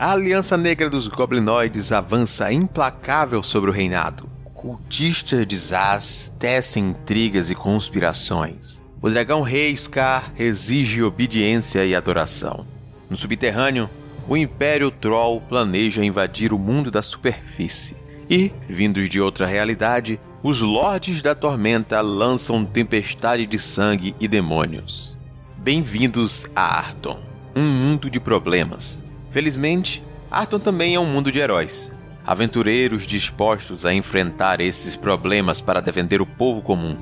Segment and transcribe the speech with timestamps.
[0.00, 4.26] A Aliança Negra dos Goblinoides avança implacável sobre o reinado.
[4.54, 8.80] Cultistas de Zaz tecem intrigas e conspirações.
[9.02, 12.64] O dragão rei Scar exige obediência e adoração.
[13.10, 13.90] No subterrâneo,
[14.26, 17.94] o Império Troll planeja invadir o mundo da superfície.
[18.30, 25.18] E, vindos de outra realidade, os Lordes da Tormenta lançam tempestade de sangue e demônios.
[25.58, 27.20] Bem-vindos a Arton,
[27.54, 29.09] um mundo de problemas.
[29.30, 31.94] Felizmente, Arton também é um mundo de heróis.
[32.26, 36.96] Aventureiros dispostos a enfrentar esses problemas para defender o povo comum.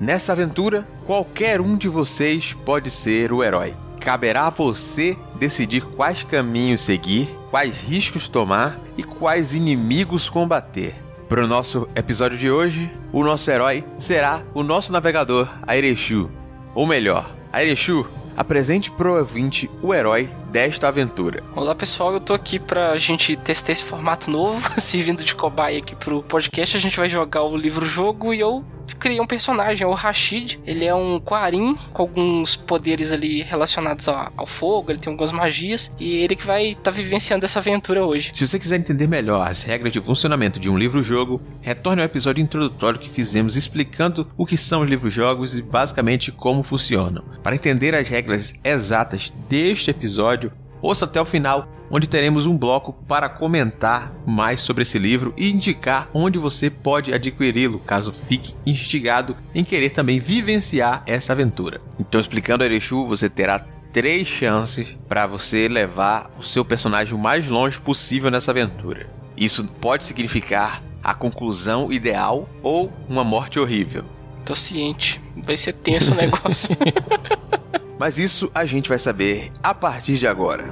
[0.00, 3.74] Nessa aventura, qualquer um de vocês pode ser o herói.
[4.00, 10.94] Caberá a você decidir quais caminhos seguir, quais riscos tomar e quais inimigos combater.
[11.28, 16.30] Para o nosso episódio de hoje, o nosso herói será o nosso navegador, Airechu.
[16.74, 21.42] Ou melhor, Airechu, apresente pro ouvinte o herói desta aventura.
[21.54, 25.94] Olá pessoal, eu tô aqui pra gente testar esse formato novo, servindo de cobaia aqui
[25.94, 26.76] pro podcast.
[26.76, 28.64] A gente vai jogar o livro-jogo e eu
[28.98, 30.58] criei um personagem, o Rashid.
[30.66, 35.32] Ele é um Quarim com alguns poderes ali relacionados ao, ao, fogo, ele tem algumas
[35.32, 38.30] magias e ele que vai estar tá vivenciando essa aventura hoje.
[38.32, 42.42] Se você quiser entender melhor as regras de funcionamento de um livro-jogo, retorne ao episódio
[42.42, 47.24] introdutório que fizemos explicando o que são os livros-jogos e basicamente como funcionam.
[47.42, 50.52] Para entender as regras exatas deste episódio,
[50.84, 55.50] ouça até o final onde teremos um bloco para comentar mais sobre esse livro e
[55.50, 61.80] indicar onde você pode adquiri-lo, caso fique instigado em querer também vivenciar essa aventura.
[61.98, 67.18] Então, explicando a Erechu, você terá três chances para você levar o seu personagem o
[67.18, 69.08] mais longe possível nessa aventura.
[69.36, 74.04] Isso pode significar a conclusão ideal ou uma morte horrível.
[74.44, 76.70] Tô ciente, vai ser tenso o negócio.
[77.98, 80.64] Mas isso a gente vai saber a partir de agora.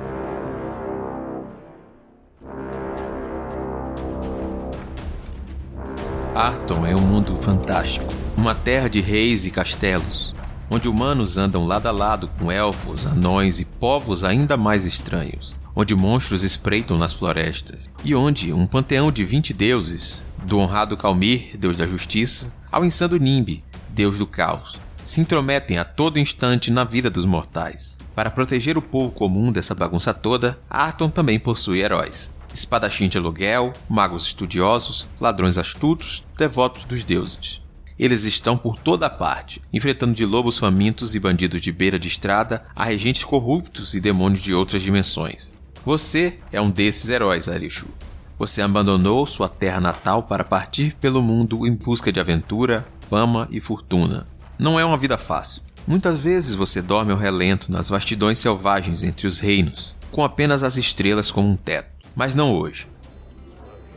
[6.34, 10.34] Arton é um mundo fantástico, uma terra de reis e castelos,
[10.70, 15.94] onde humanos andam lado a lado com elfos, anões e povos ainda mais estranhos, onde
[15.94, 21.76] monstros espreitam nas florestas, e onde um panteão de vinte deuses, do honrado Calmir, deus
[21.76, 27.10] da justiça, ao insano Nimbi, deus do caos, se intrometem a todo instante na vida
[27.10, 27.98] dos mortais.
[28.14, 33.72] Para proteger o povo comum dessa bagunça toda, Arton também possui heróis, espadachim de aluguel,
[33.88, 37.62] magos estudiosos, ladrões astutos, devotos dos deuses.
[37.98, 42.64] Eles estão por toda parte, enfrentando de lobos famintos e bandidos de beira de estrada
[42.74, 45.52] a regentes corruptos e demônios de outras dimensões.
[45.84, 47.88] Você é um desses heróis, Arishu.
[48.38, 53.60] Você abandonou sua terra natal para partir pelo mundo em busca de aventura, fama e
[53.60, 54.26] fortuna.
[54.62, 55.60] Não é uma vida fácil.
[55.86, 60.76] Muitas vezes você dorme ao relento nas vastidões selvagens entre os reinos, com apenas as
[60.76, 62.86] estrelas como um teto mas não hoje.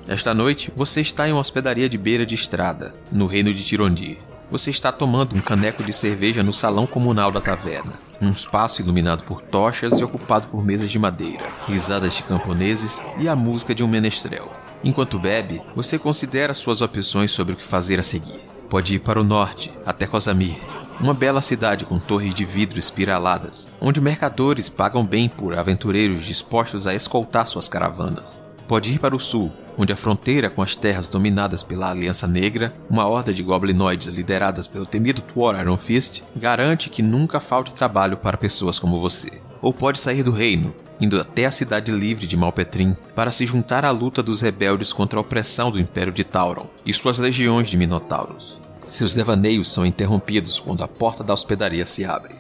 [0.08, 4.18] Esta noite, você está em uma hospedaria de beira de estrada, no reino de Tirondir.
[4.50, 9.24] Você está tomando um caneco de cerveja no salão comunal da taverna, um espaço iluminado
[9.24, 13.84] por tochas e ocupado por mesas de madeira, risadas de camponeses e a música de
[13.84, 14.52] um menestrel.
[14.84, 18.55] Enquanto bebe, você considera suas opções sobre o que fazer a seguir.
[18.76, 20.58] Pode ir para o norte, até Cosamir,
[21.00, 26.86] uma bela cidade com torres de vidro espiraladas, onde mercadores pagam bem por aventureiros dispostos
[26.86, 28.38] a escoltar suas caravanas.
[28.68, 32.74] Pode ir para o sul, onde a fronteira com as terras dominadas pela Aliança Negra,
[32.90, 38.18] uma horda de goblinoides lideradas pelo temido Tuor Iron Fist, garante que nunca falte trabalho
[38.18, 39.40] para pessoas como você.
[39.62, 43.86] Ou pode sair do reino, indo até a cidade livre de Malpetrim para se juntar
[43.86, 47.78] à luta dos rebeldes contra a opressão do Império de Tauron e suas legiões de
[47.78, 48.55] Minotauros.
[48.88, 52.36] Seus devaneios são interrompidos quando a porta da hospedaria se abre.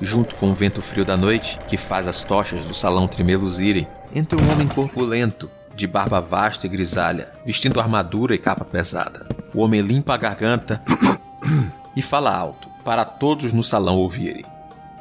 [0.00, 4.40] Junto com o vento frio da noite, que faz as tochas do salão tremeluzirem, entra
[4.40, 9.28] um homem corpulento, de barba vasta e grisalha, vestindo armadura e capa pesada.
[9.54, 10.82] O homem limpa a garganta
[11.94, 14.44] e fala alto, para todos no salão ouvirem.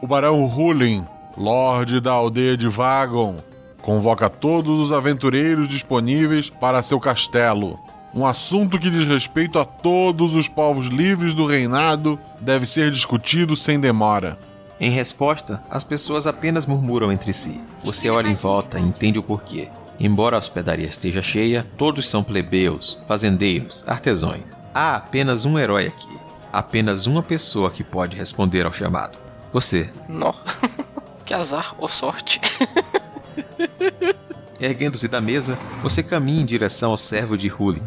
[0.02, 1.04] O barão Hulin,
[1.36, 3.38] lorde da aldeia de Vagon,
[3.82, 7.80] convoca todos os aventureiros disponíveis para seu castelo
[8.14, 13.56] um assunto que diz respeito a todos os povos livres do reinado deve ser discutido
[13.56, 14.38] sem demora.
[14.80, 17.62] Em resposta, as pessoas apenas murmuram entre si.
[17.84, 19.70] Você olha em volta e entende o porquê.
[20.00, 24.56] Embora a hospedaria esteja cheia, todos são plebeus, fazendeiros, artesãos.
[24.74, 26.18] Há apenas um herói aqui.
[26.52, 29.18] Apenas uma pessoa que pode responder ao chamado.
[29.52, 29.90] Você.
[30.08, 30.34] Nó.
[31.26, 32.40] que azar ou sorte.
[34.60, 37.82] Erguendo-se da mesa, você caminha em direção ao servo de Hulin.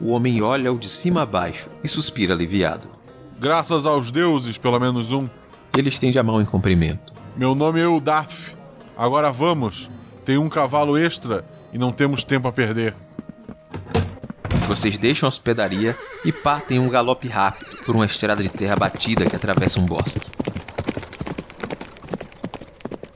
[0.00, 2.88] O homem olha-o de cima a baixo e suspira aliviado.
[3.38, 5.28] Graças aos deuses, pelo menos um.
[5.76, 7.12] Ele estende a mão em cumprimento.
[7.36, 8.56] Meu nome é Udaf.
[8.96, 9.90] Agora vamos.
[10.24, 12.94] Tem um cavalo extra e não temos tempo a perder.
[14.66, 18.76] Vocês deixam a hospedaria e partem em um galope rápido por uma estrada de terra
[18.76, 20.30] batida que atravessa um bosque.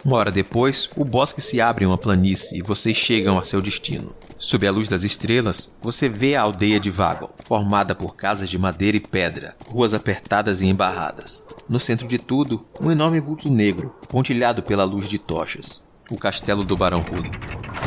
[0.09, 3.61] Uma hora depois, o bosque se abre em uma planície e vocês chegam a seu
[3.61, 4.15] destino.
[4.39, 8.57] Sob a luz das estrelas, você vê a aldeia de Vagon, formada por casas de
[8.57, 11.45] madeira e pedra, ruas apertadas e embarradas.
[11.69, 15.85] No centro de tudo, um enorme vulto negro, pontilhado pela luz de tochas.
[16.11, 17.31] O castelo do Barão Hulin.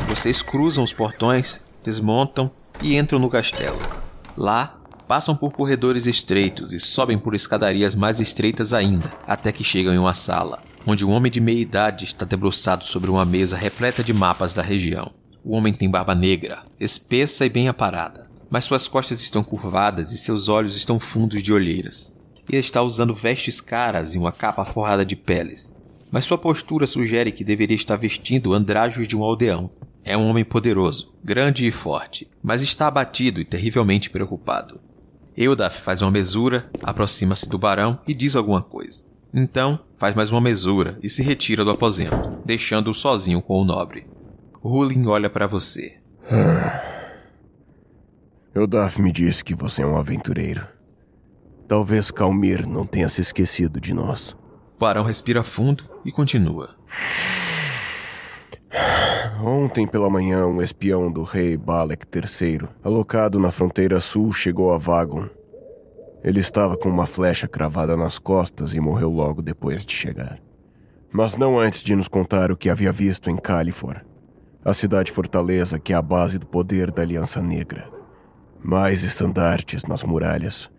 [0.07, 2.51] Vocês cruzam os portões, desmontam
[2.83, 3.79] e entram no castelo.
[4.37, 9.91] Lá, passam por corredores estreitos e sobem por escadarias mais estreitas ainda, até que chegam
[9.91, 14.03] em uma sala, onde um homem de meia idade está debruçado sobre uma mesa repleta
[14.03, 15.11] de mapas da região.
[15.43, 20.17] O homem tem barba negra, espessa e bem aparada, mas suas costas estão curvadas e
[20.17, 22.13] seus olhos estão fundos de olheiras.
[22.49, 25.75] Ele está usando vestes caras e uma capa forrada de peles,
[26.11, 29.69] mas sua postura sugere que deveria estar vestindo andrajos de um aldeão.
[30.03, 34.79] É um homem poderoso, grande e forte, mas está abatido e terrivelmente preocupado.
[35.37, 39.03] Eudaf faz uma mesura, aproxima-se do barão e diz alguma coisa.
[39.33, 44.07] Então, faz mais uma mesura e se retira do aposento, deixando-o sozinho com o nobre.
[44.63, 45.99] Hulin olha para você.
[48.55, 50.67] Eudaf me disse que você é um aventureiro.
[51.67, 54.31] Talvez Calmir não tenha se esquecido de nós.
[54.75, 56.75] O barão respira fundo e continua.
[59.39, 64.79] Ontem pela manhã, um espião do rei Balek III, alocado na fronteira sul, chegou a
[64.79, 65.29] Vagon.
[66.23, 70.39] Ele estava com uma flecha cravada nas costas e morreu logo depois de chegar.
[71.11, 74.01] Mas não antes de nos contar o que havia visto em Califor,
[74.63, 77.89] a cidade-fortaleza que é a base do poder da Aliança Negra.
[78.63, 80.69] Mais estandartes nas muralhas,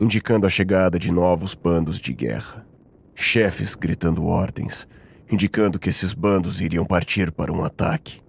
[0.00, 2.66] indicando a chegada de novos bandos de guerra.
[3.14, 4.88] Chefes gritando ordens,
[5.30, 8.20] indicando que esses bandos iriam partir para um ataque,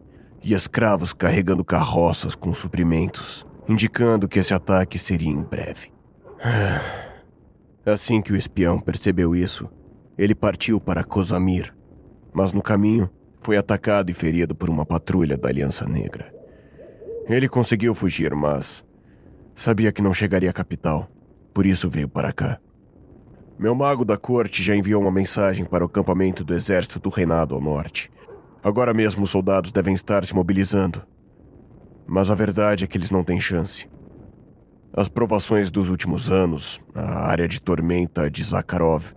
[0.44, 5.92] e escravos carregando carroças com suprimentos, indicando que esse ataque seria em breve.
[7.86, 9.70] Assim que o espião percebeu isso,
[10.18, 11.74] ele partiu para Cosamir,
[12.34, 13.10] mas no caminho
[13.42, 16.34] foi atacado e ferido por uma patrulha da Aliança Negra.
[17.28, 18.84] Ele conseguiu fugir, mas
[19.56, 21.08] sabia que não chegaria à capital,
[21.54, 22.60] por isso veio para cá.
[23.58, 27.54] Meu mago da corte já enviou uma mensagem para o acampamento do exército do reinado
[27.54, 28.12] ao norte.
[28.64, 31.04] Agora mesmo os soldados devem estar se mobilizando.
[32.08, 33.91] Mas a verdade é que eles não têm chance.
[34.94, 39.14] As provações dos últimos anos, a área de tormenta de Zakharov,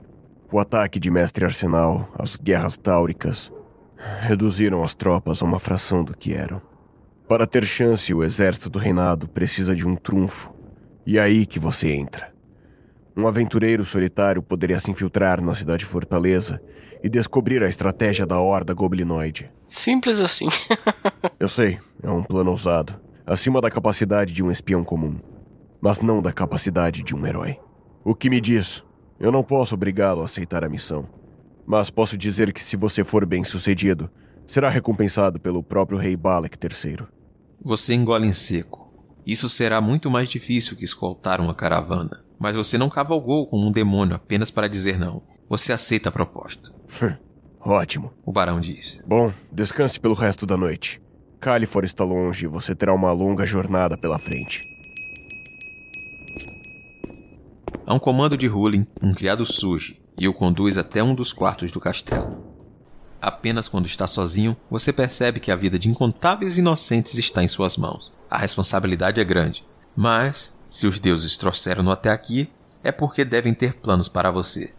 [0.53, 3.53] o ataque de Mestre Arsenal, as guerras táuricas,
[4.21, 6.63] reduziram as tropas a uma fração do que eram.
[7.27, 10.55] Para ter chance, o exército do reinado precisa de um trunfo.
[11.05, 12.33] E é aí que você entra.
[13.17, 16.61] Um aventureiro solitário poderia se infiltrar na cidade fortaleza
[17.03, 19.51] e descobrir a estratégia da horda goblinoide.
[19.67, 20.49] Simples assim.
[21.41, 22.95] Eu sei, é um plano ousado,
[23.27, 25.19] acima da capacidade de um espião comum,
[25.85, 27.59] mas não da capacidade de um herói.
[28.03, 28.83] O que me diz?
[29.21, 31.07] Eu não posso obrigá-lo a aceitar a missão,
[31.67, 34.09] mas posso dizer que se você for bem sucedido,
[34.47, 37.07] será recompensado pelo próprio rei Balek III.
[37.63, 38.91] Você engole em seco.
[39.27, 42.25] Isso será muito mais difícil que escoltar uma caravana.
[42.41, 45.21] Mas você não cavalgou como um demônio apenas para dizer não.
[45.51, 46.73] Você aceita a proposta.
[47.61, 48.11] Ótimo.
[48.25, 49.03] O barão diz.
[49.07, 51.03] Bom, descanse pelo resto da noite.
[51.39, 54.74] Califor está longe e você terá uma longa jornada pela frente.
[57.87, 61.71] Há um comando de Hulin, um criado surge e o conduz até um dos quartos
[61.71, 62.43] do castelo.
[63.21, 67.77] Apenas quando está sozinho, você percebe que a vida de incontáveis inocentes está em suas
[67.77, 68.13] mãos.
[68.31, 69.65] A responsabilidade é grande,
[69.95, 72.49] mas se os deuses trouxeram-no até aqui,
[72.83, 74.73] é porque devem ter planos para você.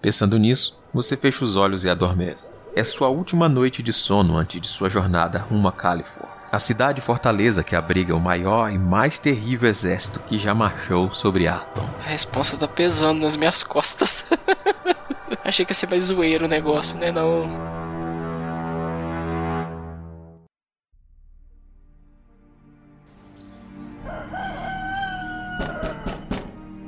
[0.00, 2.54] Pensando nisso, você fecha os olhos e adormece.
[2.74, 7.00] É sua última noite de sono antes de sua jornada rumo a Califor, a cidade
[7.00, 11.86] fortaleza que abriga o maior e mais terrível exército que já marchou sobre Arton.
[12.00, 14.24] A resposta tá pesando nas minhas costas.
[15.44, 17.12] Achei que ia ser mais zoeiro o negócio, né?
[17.12, 17.48] Não.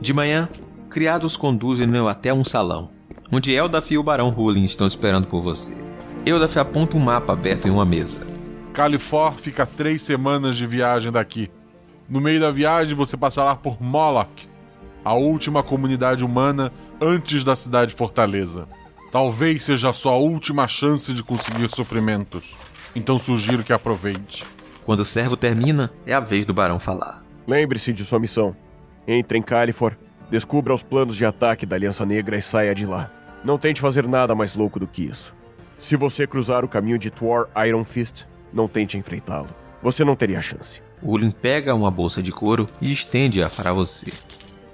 [0.01, 0.49] De manhã,
[0.89, 2.89] criados conduzem-no até um salão,
[3.31, 5.77] onde Eldaf e o Barão Hulin estão esperando por você.
[6.25, 8.30] Eldaf aponta um mapa aberto em uma mesa.
[8.73, 11.51] Califor fica três semanas de viagem daqui.
[12.09, 14.49] No meio da viagem, você passará por Moloch,
[15.05, 18.69] a última comunidade humana antes da cidade fortaleza.
[19.11, 22.57] Talvez seja a sua última chance de conseguir suprimentos.
[22.95, 24.45] Então sugiro que aproveite.
[24.85, 27.25] Quando o servo termina, é a vez do barão falar.
[27.47, 28.55] Lembre-se de sua missão.
[29.07, 29.97] Entre em Califor,
[30.31, 33.11] descubra os planos de ataque da Aliança Negra e saia de lá.
[33.45, 35.35] Não tente fazer nada mais louco do que isso.
[35.81, 39.49] Se você cruzar o caminho de Thor Iron Fist, não tente enfrentá-lo.
[39.83, 40.83] Você não teria chance.
[41.03, 44.13] Ulin pega uma bolsa de couro e estende-a para você.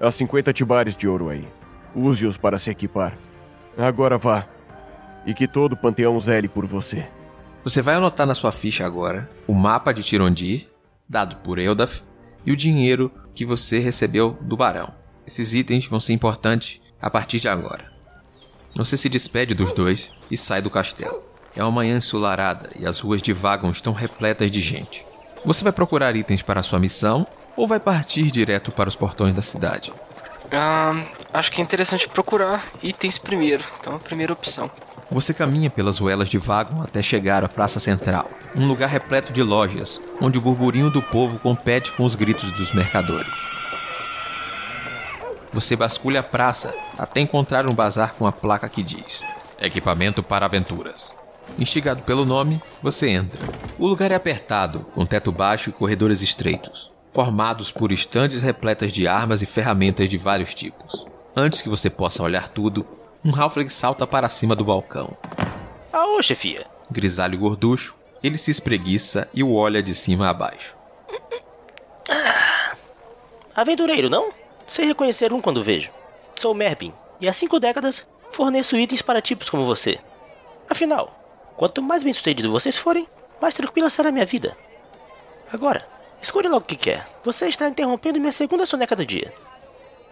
[0.00, 1.46] Há 50 tibares de ouro aí.
[1.94, 3.16] Use-os para se equipar.
[3.78, 4.46] Agora vá.
[5.24, 7.06] E que todo o panteão zele por você.
[7.64, 10.68] Você vai anotar na sua ficha agora o mapa de Tirondir,
[11.08, 12.02] dado por Eldaf,
[12.44, 14.92] e o dinheiro que você recebeu do barão.
[15.26, 17.92] Esses itens vão ser importantes a partir de agora.
[18.76, 21.25] Você se despede dos dois e sai do castelo.
[21.56, 25.06] É uma manhã ensolarada e as ruas de Vagon estão repletas de gente.
[25.44, 29.34] Você vai procurar itens para a sua missão ou vai partir direto para os portões
[29.34, 29.92] da cidade?
[30.52, 33.64] Ah, acho que é interessante procurar itens primeiro.
[33.80, 34.70] Então, a primeira opção.
[35.10, 39.42] Você caminha pelas ruelas de Vagon até chegar à Praça Central, um lugar repleto de
[39.42, 43.32] lojas, onde o burburinho do povo compete com os gritos dos mercadores.
[45.52, 49.22] Você basculha a praça até encontrar um bazar com a placa que diz:
[49.58, 51.14] Equipamento para aventuras.
[51.58, 53.40] Instigado pelo nome, você entra.
[53.78, 59.08] O lugar é apertado, com teto baixo e corredores estreitos, formados por estandes repletas de
[59.08, 61.06] armas e ferramentas de vários tipos.
[61.34, 62.86] Antes que você possa olhar tudo,
[63.24, 65.16] um Halfling salta para cima do balcão.
[65.92, 66.66] Aô, chefia.
[66.90, 70.76] Grisalho gorducho, ele se espreguiça e o olha de cima a baixo.
[73.54, 74.28] Aventureiro, não?
[74.68, 75.90] Sei reconhecer um quando vejo.
[76.34, 79.98] Sou Mervin, e há cinco décadas forneço itens para tipos como você.
[80.68, 81.15] Afinal,
[81.56, 83.06] quanto mais bem sucedido vocês forem,
[83.40, 84.56] mais tranquila será minha vida.
[85.52, 85.86] Agora,
[86.22, 87.06] escolha logo o que quer.
[87.24, 89.32] Você está interrompendo minha segunda soneca do dia.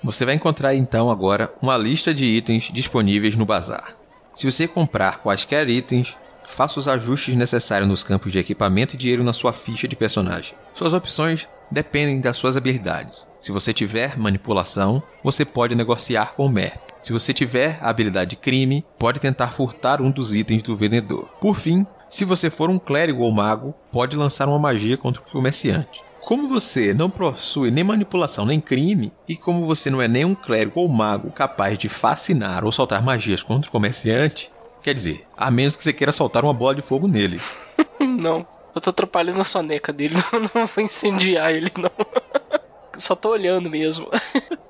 [0.02, 3.96] Você vai encontrar então agora uma lista de itens disponíveis no bazar.
[4.34, 6.16] Se você comprar quaisquer itens,
[6.48, 10.54] faça os ajustes necessários nos campos de equipamento e dinheiro na sua ficha de personagem.
[10.74, 13.26] Suas opções dependem das suas habilidades.
[13.38, 16.80] Se você tiver manipulação, você pode negociar com o Merp.
[17.00, 21.28] Se você tiver a habilidade de crime, pode tentar furtar um dos itens do vendedor.
[21.40, 25.24] Por fim, se você for um clérigo ou mago, pode lançar uma magia contra o
[25.24, 26.02] comerciante.
[26.24, 30.34] Como você não possui nem manipulação nem crime, e como você não é nem um
[30.34, 34.50] clérigo ou mago capaz de fascinar ou soltar magias contra o comerciante,
[34.84, 37.40] quer dizer, a menos que você queira soltar uma bola de fogo nele.
[37.98, 38.46] não.
[38.74, 41.90] Eu tô atrapalhando a soneca dele, não, não vou incendiar ele, não.
[42.98, 44.08] Só tô olhando mesmo.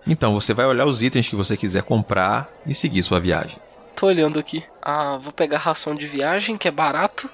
[0.06, 3.59] então, você vai olhar os itens que você quiser comprar e seguir sua viagem.
[3.97, 4.64] Tô olhando aqui.
[4.80, 7.28] Ah, vou pegar a ração de viagem, que é barato.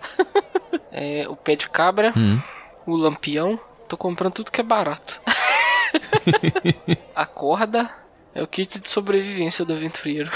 [0.91, 2.13] é, o pé de cabra.
[2.17, 2.41] Hum.
[2.87, 3.61] O lampião.
[3.89, 5.21] Tô comprando tudo que é barato.
[7.15, 7.91] a corda
[8.35, 10.31] é o kit de sobrevivência do aventureiro.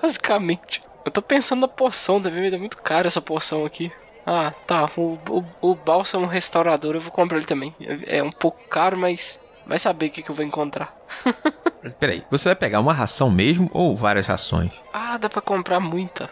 [0.00, 0.80] Basicamente.
[1.06, 3.92] Eu tô pensando na porção também, é muito caro essa porção aqui.
[4.26, 4.90] Ah, tá.
[4.96, 7.72] O, o, o bálsamo restaurador eu vou comprar ele também.
[7.80, 10.92] É, é um pouco caro, mas vai saber o que, que eu vou encontrar.
[12.00, 14.72] Peraí, você vai pegar uma ração mesmo ou várias rações?
[14.92, 16.28] Ah, dá pra comprar muita.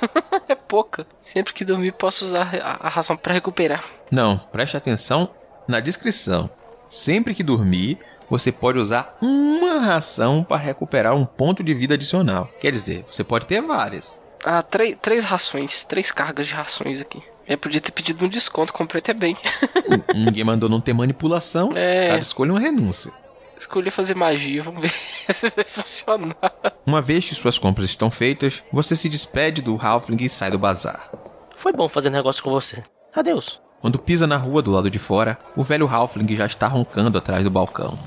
[0.48, 1.06] é pouca.
[1.20, 3.84] Sempre que dormir posso usar a, a ração para recuperar.
[4.10, 5.28] Não, preste atenção
[5.68, 6.48] na descrição.
[6.88, 12.50] Sempre que dormir, você pode usar uma ração para recuperar um ponto de vida adicional.
[12.60, 14.18] Quer dizer, você pode ter várias.
[14.44, 17.22] Ah, três, três rações, três cargas de rações aqui.
[17.46, 19.36] Eu podia ter pedido um desconto, comprei até bem.
[20.14, 21.70] Ninguém mandou não ter manipulação.
[21.74, 22.08] É.
[22.08, 23.12] Cada escolha uma renúncia.
[23.56, 24.90] Escolhi fazer magia, vamos ver
[25.32, 26.52] se vai funcionar.
[26.84, 30.58] Uma vez que suas compras estão feitas, você se despede do Halfling e sai do
[30.58, 31.10] bazar.
[31.56, 32.82] Foi bom fazer negócio com você.
[33.14, 33.63] Adeus.
[33.84, 37.44] Quando pisa na rua do lado de fora, o velho Halfling já está roncando atrás
[37.44, 37.98] do balcão.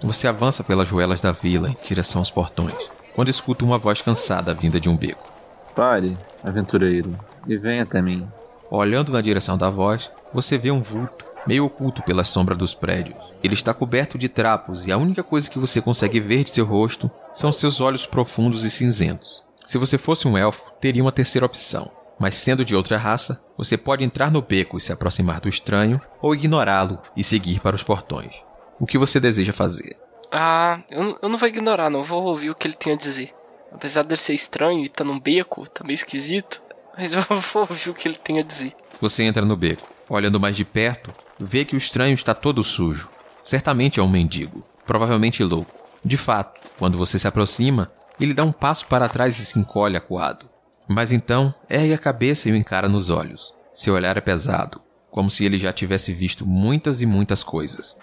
[0.00, 4.54] Você avança pelas ruelas da vila em direção aos portões, quando escuta uma voz cansada
[4.54, 5.28] vinda de um beco.
[5.74, 8.28] Pare, aventureiro, e venha até mim.
[8.70, 13.16] Olhando na direção da voz, você vê um vulto, meio oculto pela sombra dos prédios.
[13.42, 16.64] Ele está coberto de trapos e a única coisa que você consegue ver de seu
[16.64, 19.42] rosto são seus olhos profundos e cinzentos.
[19.64, 21.90] Se você fosse um elfo, teria uma terceira opção.
[22.18, 26.00] Mas sendo de outra raça, você pode entrar no beco e se aproximar do estranho,
[26.20, 28.42] ou ignorá-lo e seguir para os portões.
[28.78, 29.96] O que você deseja fazer?
[30.30, 32.02] Ah, eu, eu não vou ignorar, não.
[32.02, 33.34] Vou ouvir o que ele tem a dizer.
[33.72, 36.62] Apesar dele ser estranho e tá num beco, tá meio esquisito,
[36.96, 38.74] mas eu vou ouvir o que ele tem a dizer.
[39.00, 39.88] Você entra no beco.
[40.08, 43.08] Olhando mais de perto, vê que o estranho está todo sujo.
[43.42, 45.74] Certamente é um mendigo, provavelmente louco.
[46.04, 49.96] De fato, quando você se aproxima, ele dá um passo para trás e se encolhe
[49.96, 50.48] acuado.
[50.88, 53.54] Mas então ergue a cabeça e o encara nos olhos.
[53.72, 57.98] Seu olhar é pesado, como se ele já tivesse visto muitas e muitas coisas.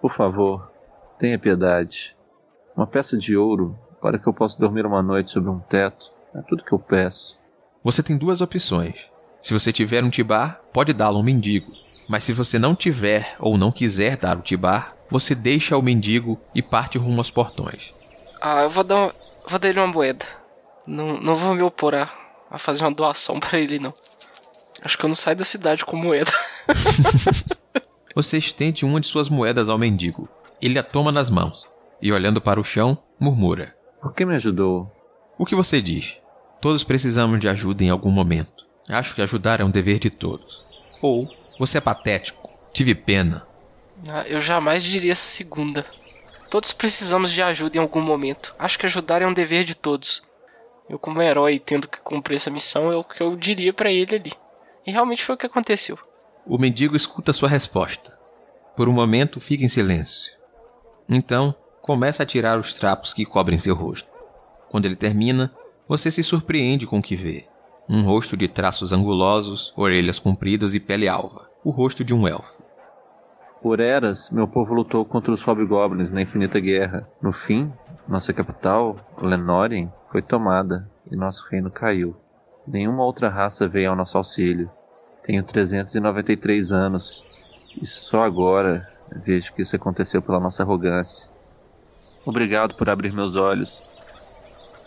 [0.00, 0.70] Por favor,
[1.18, 2.16] tenha piedade.
[2.76, 6.12] Uma peça de ouro para que eu possa dormir uma noite sobre um teto.
[6.34, 7.40] É tudo que eu peço.
[7.82, 9.06] Você tem duas opções.
[9.40, 11.72] Se você tiver um tibar, pode dá-lo a um mendigo.
[12.08, 16.38] Mas se você não tiver ou não quiser dar o tibar, você deixa o mendigo
[16.54, 17.94] e parte rumo aos portões.
[18.40, 19.14] Ah, eu vou dar,
[19.48, 20.24] vou dar ele uma moeda.
[20.86, 22.12] Não, não vou me opor a,
[22.56, 23.94] a fazer uma doação para ele, não.
[24.82, 26.32] Acho que eu não saio da cidade com moeda.
[28.14, 30.28] Você estende uma de suas moedas ao mendigo.
[30.60, 31.68] Ele a toma nas mãos
[32.00, 34.90] e, olhando para o chão, murmura: Por que me ajudou?
[35.38, 36.16] O que você diz?
[36.60, 38.66] Todos precisamos de ajuda em algum momento.
[38.88, 40.64] Acho que ajudar é um dever de todos.
[41.02, 42.50] Ou você é patético.
[42.72, 43.46] Tive pena.
[44.08, 45.84] Ah, eu jamais diria essa segunda.
[46.48, 48.54] Todos precisamos de ajuda em algum momento.
[48.58, 50.22] Acho que ajudar é um dever de todos.
[50.88, 54.16] Eu, como herói, tendo que cumprir essa missão, é o que eu diria para ele
[54.16, 54.32] ali.
[54.86, 55.98] E realmente foi o que aconteceu.
[56.46, 58.16] O mendigo escuta sua resposta.
[58.76, 60.32] Por um momento, fica em silêncio.
[61.08, 64.08] Então, começa a tirar os trapos que cobrem seu rosto.
[64.70, 65.52] Quando ele termina,
[65.88, 67.46] você se surpreende com o que vê.
[67.88, 71.48] Um rosto de traços angulosos, orelhas compridas e pele alva.
[71.64, 72.62] O rosto de um elfo.
[73.62, 77.08] Por eras, meu povo lutou contra os hobgoblins na infinita guerra.
[77.20, 77.72] No fim,
[78.06, 82.16] nossa capital, Lenorien, foi tomada e nosso reino caiu.
[82.66, 84.70] Nenhuma outra raça veio ao nosso auxílio.
[85.22, 87.22] Tenho 393 anos
[87.78, 91.30] e só agora vejo que isso aconteceu pela nossa arrogância.
[92.24, 93.84] Obrigado por abrir meus olhos.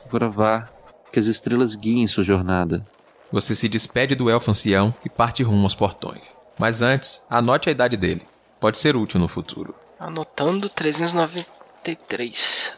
[0.04, 0.68] Agora vá,
[1.12, 2.84] que as estrelas guiem sua jornada.
[3.32, 6.24] Você se despede do elfo ancião e parte rumo aos portões.
[6.58, 8.26] Mas antes, anote a idade dele.
[8.60, 9.76] Pode ser útil no futuro.
[10.00, 12.74] Anotando 393.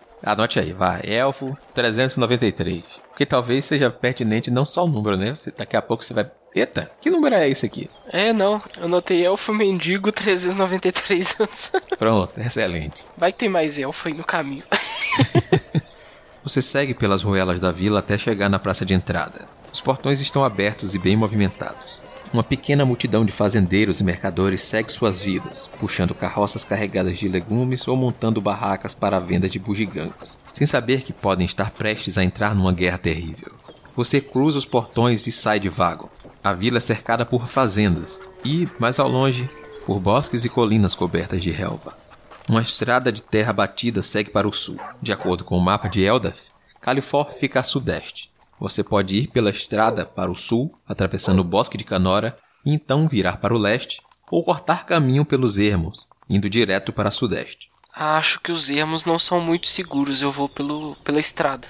[0.22, 1.00] Anote aí, vai.
[1.04, 2.82] Elfo 393.
[3.08, 5.34] Porque talvez seja pertinente não só o número, né?
[5.34, 6.30] Você, daqui a pouco você vai.
[6.54, 7.90] Eita, que número é esse aqui?
[8.10, 8.62] É, não.
[8.78, 11.72] Eu anotei elfo mendigo 393 anos.
[11.98, 13.04] Pronto, excelente.
[13.16, 14.64] Vai tem mais elfo aí no caminho.
[16.42, 19.48] Você segue pelas ruelas da vila até chegar na praça de entrada.
[19.72, 22.00] Os portões estão abertos e bem movimentados.
[22.36, 27.88] Uma pequena multidão de fazendeiros e mercadores segue suas vidas, puxando carroças carregadas de legumes
[27.88, 32.22] ou montando barracas para a venda de bugigangas, sem saber que podem estar prestes a
[32.22, 33.52] entrar numa guerra terrível.
[33.96, 36.10] Você cruza os portões e sai de vago.
[36.44, 39.48] A vila é cercada por fazendas e, mais ao longe,
[39.86, 41.96] por bosques e colinas cobertas de relva.
[42.46, 44.78] Uma estrada de terra batida segue para o sul.
[45.00, 46.38] De acordo com o mapa de Eldaf,
[46.82, 48.35] Califor fica a sudeste.
[48.58, 53.06] Você pode ir pela estrada para o sul, atravessando o bosque de Canora, e então
[53.06, 57.70] virar para o leste, ou cortar caminho pelos ermos, indo direto para sudeste.
[57.94, 61.68] Acho que os ermos não são muito seguros, eu vou pelo, pela estrada.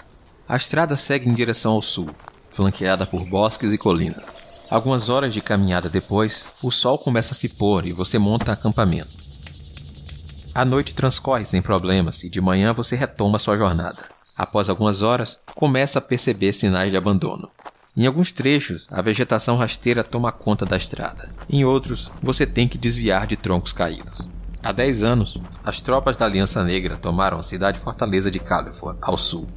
[0.48, 2.08] A estrada segue em direção ao sul,
[2.50, 4.36] flanqueada por bosques e colinas.
[4.68, 9.10] Algumas horas de caminhada depois, o sol começa a se pôr e você monta acampamento.
[10.54, 14.15] A noite transcorre sem problemas e de manhã você retoma sua jornada.
[14.36, 17.50] Após algumas horas, começa a perceber sinais de abandono.
[17.96, 21.30] Em alguns trechos, a vegetação rasteira toma conta da estrada.
[21.48, 24.28] Em outros, você tem que desviar de troncos caídos.
[24.62, 29.48] Há 10 anos, as tropas da Aliança Negra tomaram a cidade-fortaleza de Califor, ao sul.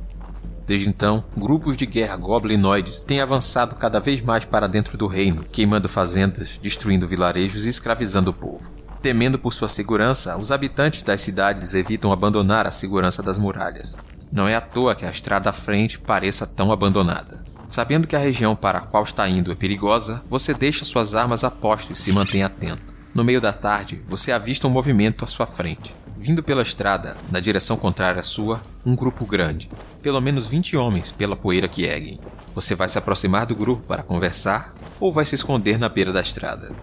[0.65, 5.43] Desde então, grupos de guerra goblinoides têm avançado cada vez mais para dentro do reino,
[5.51, 8.71] queimando fazendas, destruindo vilarejos e escravizando o povo.
[9.01, 13.97] Temendo por sua segurança, os habitantes das cidades evitam abandonar a segurança das muralhas.
[14.31, 17.43] Não é à toa que a estrada à frente pareça tão abandonada.
[17.67, 21.43] Sabendo que a região para a qual está indo é perigosa, você deixa suas armas
[21.43, 22.93] a posto e se mantém atento.
[23.13, 25.95] No meio da tarde, você avista um movimento à sua frente.
[26.17, 29.69] Vindo pela estrada, na direção contrária à sua, um grupo grande.
[30.01, 32.19] Pelo menos 20 homens pela poeira que erguem.
[32.53, 36.21] Você vai se aproximar do grupo para conversar ou vai se esconder na beira da
[36.21, 36.75] estrada?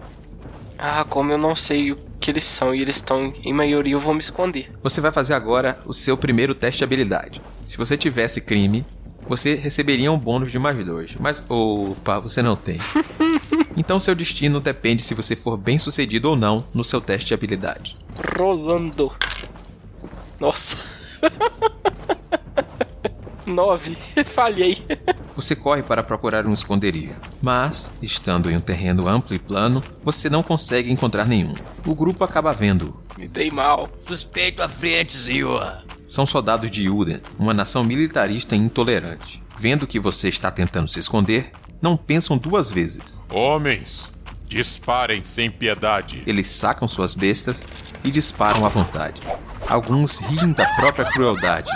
[0.77, 3.99] Ah, como eu não sei o que eles são e eles estão em maioria, eu
[3.99, 4.71] vou me esconder.
[4.83, 7.41] Você vai fazer agora o seu primeiro teste de habilidade.
[7.65, 8.85] Se você tivesse crime,
[9.27, 11.15] você receberia um bônus de mais dois.
[11.19, 12.79] Mas, opa, você não tem.
[13.77, 17.35] Então seu destino depende se você for bem sucedido ou não no seu teste de
[17.35, 17.95] habilidade.
[18.35, 19.13] Rolando.
[20.39, 20.77] Nossa.
[23.47, 23.97] Nove.
[24.25, 24.85] Falhei.
[25.35, 30.29] Você corre para procurar um esconderijo, mas, estando em um terreno amplo e plano, você
[30.29, 31.55] não consegue encontrar nenhum.
[31.85, 32.99] O grupo acaba vendo.
[33.17, 33.89] Me dei mal.
[34.01, 35.83] Suspeito à frente, senhor.
[36.07, 39.43] São soldados de Uden, uma nação militarista e intolerante.
[39.57, 43.23] Vendo que você está tentando se esconder, não pensam duas vezes.
[43.29, 44.05] Homens,
[44.47, 46.23] disparem sem piedade.
[46.25, 47.65] Eles sacam suas bestas
[48.03, 49.21] e disparam à vontade.
[49.69, 51.69] Alguns riem da própria crueldade,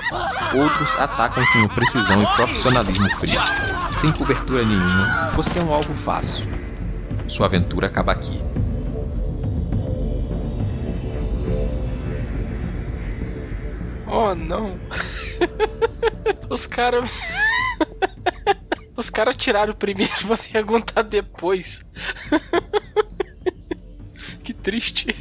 [0.56, 3.41] outros atacam com precisão e profissionalismo frio.
[3.93, 6.45] Sem cobertura nenhuma, você é um alvo fácil.
[7.27, 8.41] Sua aventura acaba aqui.
[14.08, 14.77] Oh, não.
[16.49, 17.10] Os caras.
[18.95, 21.86] Os caras tiraram primeiro pra perguntar depois.
[24.43, 25.15] que triste.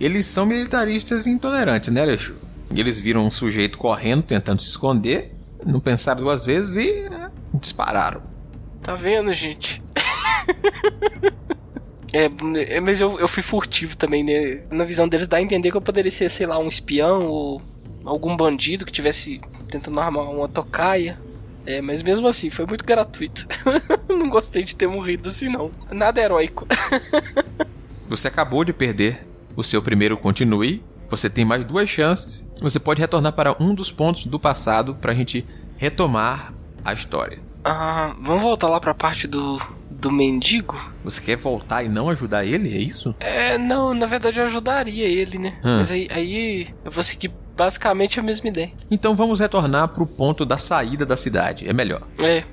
[0.00, 2.34] Eles são militaristas e intolerantes, né, Alexu?
[2.74, 5.34] Eles viram um sujeito correndo, tentando se esconder,
[5.64, 8.22] não pensaram duas vezes e né, dispararam.
[8.82, 9.82] Tá vendo, gente?
[12.10, 12.24] É,
[12.74, 14.62] é, mas eu, eu fui furtivo também, né?
[14.70, 17.60] Na visão deles dá a entender que eu poderia ser, sei lá, um espião ou
[18.02, 21.18] algum bandido que tivesse tentando armar uma tocaia.
[21.66, 23.46] É, mas mesmo assim, foi muito gratuito.
[24.08, 25.70] não gostei de ter morrido assim, não.
[25.90, 26.66] Nada heróico.
[28.08, 29.26] Você acabou de perder
[29.58, 30.84] o seu primeiro continue.
[31.10, 32.48] Você tem mais duas chances.
[32.60, 35.44] Você pode retornar para um dos pontos do passado pra gente
[35.76, 37.40] retomar a história.
[37.64, 40.80] Ah, vamos voltar lá pra parte do, do mendigo?
[41.02, 42.72] Você quer voltar e não ajudar ele?
[42.72, 43.12] É isso?
[43.18, 45.58] É, não, na verdade eu ajudaria ele, né?
[45.64, 45.78] Hum.
[45.78, 48.70] Mas aí, aí eu vou seguir basicamente a mesma ideia.
[48.88, 51.68] Então vamos retornar pro ponto da saída da cidade.
[51.68, 52.02] É melhor.
[52.22, 52.44] É.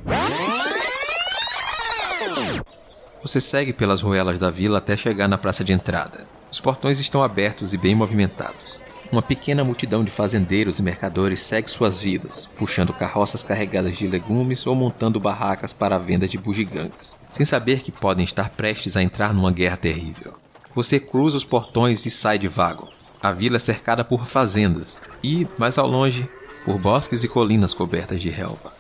[3.22, 6.34] Você segue pelas ruelas da vila até chegar na praça de entrada.
[6.56, 8.80] Os portões estão abertos e bem movimentados.
[9.12, 14.66] Uma pequena multidão de fazendeiros e mercadores segue suas vidas, puxando carroças carregadas de legumes
[14.66, 19.04] ou montando barracas para a venda de bugigangas, sem saber que podem estar prestes a
[19.04, 20.34] entrar numa guerra terrível.
[20.74, 22.88] Você cruza os portões e sai de vago.
[23.22, 26.30] A vila é cercada por fazendas e, mais ao longe,
[26.64, 28.74] por bosques e colinas cobertas de relva.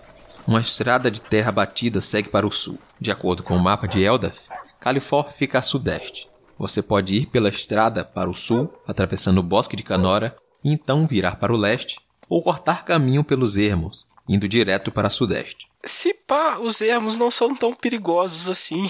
[0.47, 2.79] Uma estrada de terra batida segue para o sul.
[3.01, 4.43] De acordo com o mapa de Eldath,
[4.79, 6.33] Califor fica a sudeste.
[6.57, 11.05] Você pode ir pela estrada para o sul, atravessando o bosque de Canora, e então
[11.05, 15.67] virar para o leste, ou cortar caminho pelos ermos, indo direto para sudeste.
[15.83, 18.89] Se pá, os ermos não são tão perigosos assim.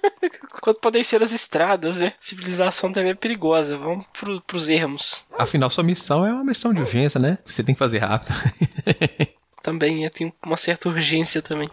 [0.60, 2.12] Quanto podem ser as estradas, né?
[2.20, 3.78] Civilização também é perigosa.
[3.78, 5.24] Vamos pro, pros ermos.
[5.38, 7.38] Afinal, sua missão é uma missão de urgência, né?
[7.46, 8.34] Você tem que fazer rápido.
[9.62, 11.68] Também é, tem uma certa urgência também.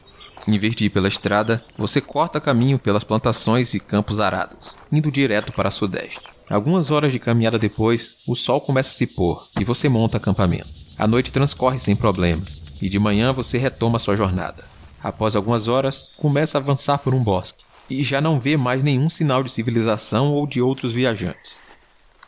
[0.47, 5.11] Em vez de ir pela estrada, você corta caminho pelas plantações e campos arados, indo
[5.11, 6.21] direto para sudeste.
[6.49, 10.67] Algumas horas de caminhada depois, o sol começa a se pôr e você monta acampamento.
[10.99, 14.63] A noite transcorre sem problemas, e de manhã você retoma sua jornada.
[15.01, 19.09] Após algumas horas, começa a avançar por um bosque, e já não vê mais nenhum
[19.09, 21.59] sinal de civilização ou de outros viajantes.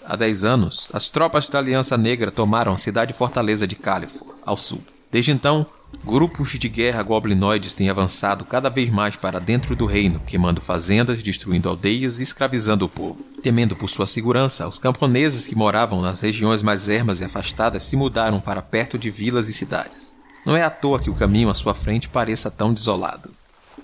[0.06, 4.58] Há dez anos, as tropas da Aliança Negra tomaram a cidade fortaleza de Califor, ao
[4.58, 4.82] sul.
[5.12, 5.66] Desde então,
[6.04, 11.22] grupos de guerra goblinoides têm avançado cada vez mais para dentro do reino, queimando fazendas,
[11.22, 13.24] destruindo aldeias e escravizando o povo.
[13.42, 17.96] Temendo por sua segurança, os camponeses que moravam nas regiões mais ermas e afastadas se
[17.96, 20.14] mudaram para perto de vilas e cidades.
[20.46, 23.30] Não é à toa que o caminho à sua frente pareça tão desolado.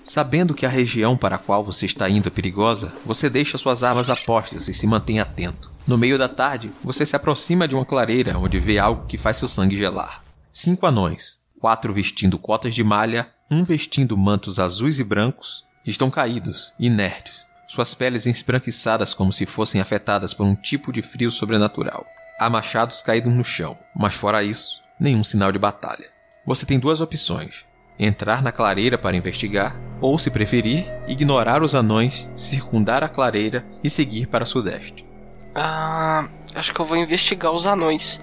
[0.04, 3.82] Sabendo que a região para a qual você está indo é perigosa, você deixa suas
[3.82, 5.70] armas a postos e se mantém atento.
[5.86, 9.36] No meio da tarde, você se aproxima de uma clareira onde vê algo que faz
[9.36, 10.22] seu sangue gelar.
[10.52, 16.74] Cinco anões, quatro vestindo cotas de malha, um vestindo mantos azuis e brancos, estão caídos,
[16.76, 22.04] inertes, suas peles esbranquiçadas como se fossem afetadas por um tipo de frio sobrenatural.
[22.40, 26.10] Há machados caídos no chão, mas fora isso, nenhum sinal de batalha.
[26.44, 27.64] Você tem duas opções:
[27.96, 33.88] entrar na clareira para investigar, ou, se preferir, ignorar os anões, circundar a clareira e
[33.88, 35.06] seguir para sudeste.
[35.54, 38.18] Ah, acho que eu vou investigar os anões.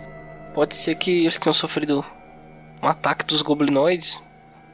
[0.53, 2.03] Pode ser que eles tenham sofrido
[2.81, 4.21] um ataque dos goblinoides.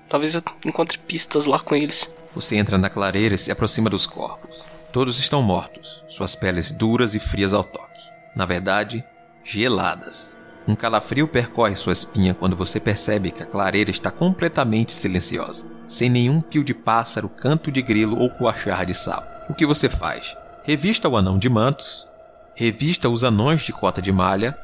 [0.07, 2.09] Talvez eu encontre pistas lá com eles.
[2.35, 4.63] Você entra na clareira e se aproxima dos corpos.
[4.91, 8.09] Todos estão mortos, suas peles duras e frias ao toque.
[8.35, 9.03] Na verdade,
[9.43, 10.37] geladas.
[10.67, 16.09] Um calafrio percorre sua espinha quando você percebe que a clareira está completamente silenciosa, sem
[16.09, 19.23] nenhum pio de pássaro, canto de grilo ou coachar de sal.
[19.47, 20.35] O que você faz?
[20.63, 22.07] Revista o anão de mantos,
[22.55, 24.57] revista os anões de cota de malha,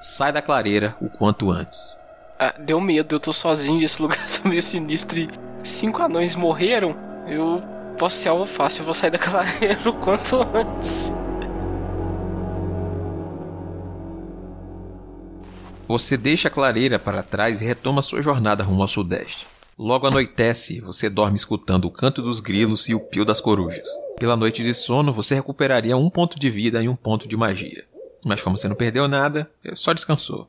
[0.00, 1.98] sai da clareira o quanto antes.
[2.44, 5.30] Ah, deu medo, eu tô sozinho, esse lugar tá meio sinistro e
[5.62, 6.96] cinco anões morreram.
[7.28, 7.62] Eu
[7.96, 11.12] posso ser alvo fácil, eu vou sair da clareira o quanto antes.
[15.86, 19.46] Você deixa a clareira para trás e retoma sua jornada rumo ao sudeste.
[19.78, 23.88] Logo anoitece você dorme escutando o canto dos grilos e o pio das corujas.
[24.18, 27.84] Pela noite de sono, você recuperaria um ponto de vida e um ponto de magia.
[28.24, 30.48] Mas como você não perdeu nada, só descansou.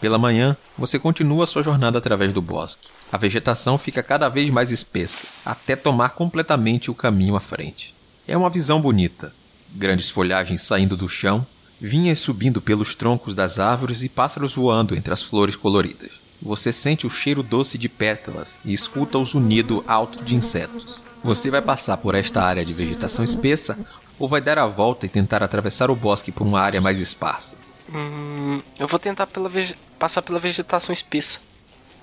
[0.00, 2.90] Pela manhã, você continua sua jornada através do bosque.
[3.10, 7.94] A vegetação fica cada vez mais espessa, até tomar completamente o caminho à frente.
[8.26, 9.32] É uma visão bonita.
[9.74, 11.46] Grandes folhagens saindo do chão,
[11.80, 16.10] vinhas subindo pelos troncos das árvores e pássaros voando entre as flores coloridas.
[16.40, 21.00] Você sente o cheiro doce de pétalas e escuta o zunido alto de insetos.
[21.22, 23.78] Você vai passar por esta área de vegetação espessa
[24.18, 27.56] ou vai dar a volta e tentar atravessar o bosque por uma área mais esparsa?
[27.92, 29.50] Hum, eu vou tentar pela
[29.98, 31.38] passar pela vegetação espessa.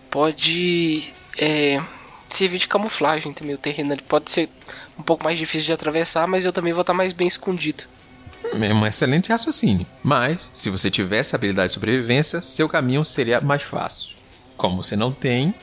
[0.09, 1.81] Pode é,
[2.29, 3.93] servir de camuflagem também o terreno.
[3.93, 4.49] Ele pode ser
[4.97, 7.83] um pouco mais difícil de atravessar, mas eu também vou estar mais bem escondido.
[8.53, 9.85] É um excelente raciocínio.
[10.03, 14.11] Mas, se você tivesse habilidade de sobrevivência, seu caminho seria mais fácil.
[14.57, 15.53] Como você não tem,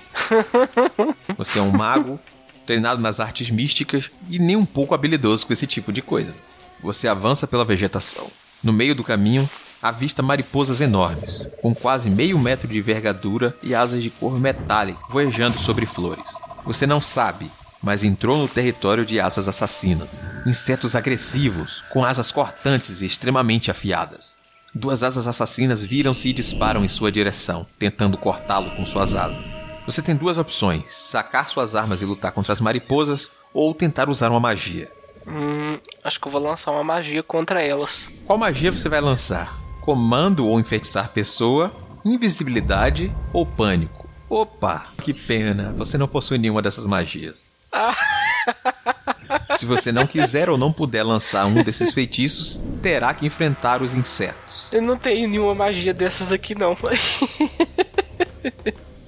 [1.37, 2.19] você é um mago
[2.67, 6.35] treinado nas artes místicas e nem um pouco habilidoso com esse tipo de coisa.
[6.81, 8.31] Você avança pela vegetação.
[8.63, 9.49] No meio do caminho,
[9.83, 15.59] avista mariposas enormes, com quase meio metro de envergadura e asas de cor metálica, voejando
[15.59, 16.35] sobre flores.
[16.65, 17.51] Você não sabe,
[17.83, 20.27] mas entrou no território de asas assassinas.
[20.47, 24.37] Insetos agressivos, com asas cortantes e extremamente afiadas.
[24.75, 29.45] Duas asas assassinas viram-se e disparam em sua direção, tentando cortá-lo com suas asas.
[29.87, 34.31] Você tem duas opções: sacar suas armas e lutar contra as mariposas, ou tentar usar
[34.31, 34.91] uma magia.
[35.27, 38.09] Hum, acho que eu vou lançar uma magia contra elas.
[38.27, 39.59] Qual magia você vai lançar?
[39.89, 41.73] Comando ou enfeitiçar pessoa,
[42.05, 44.07] invisibilidade ou pânico?
[44.29, 47.47] Opa, que pena, você não possui nenhuma dessas magias.
[49.57, 53.95] Se você não quiser ou não puder lançar um desses feitiços, terá que enfrentar os
[53.95, 54.69] insetos.
[54.73, 56.77] Eu não tenho nenhuma magia dessas aqui, não.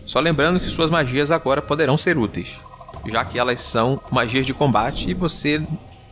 [0.07, 2.59] Só lembrando que suas magias agora poderão ser úteis,
[3.05, 5.63] já que elas são magias de combate e você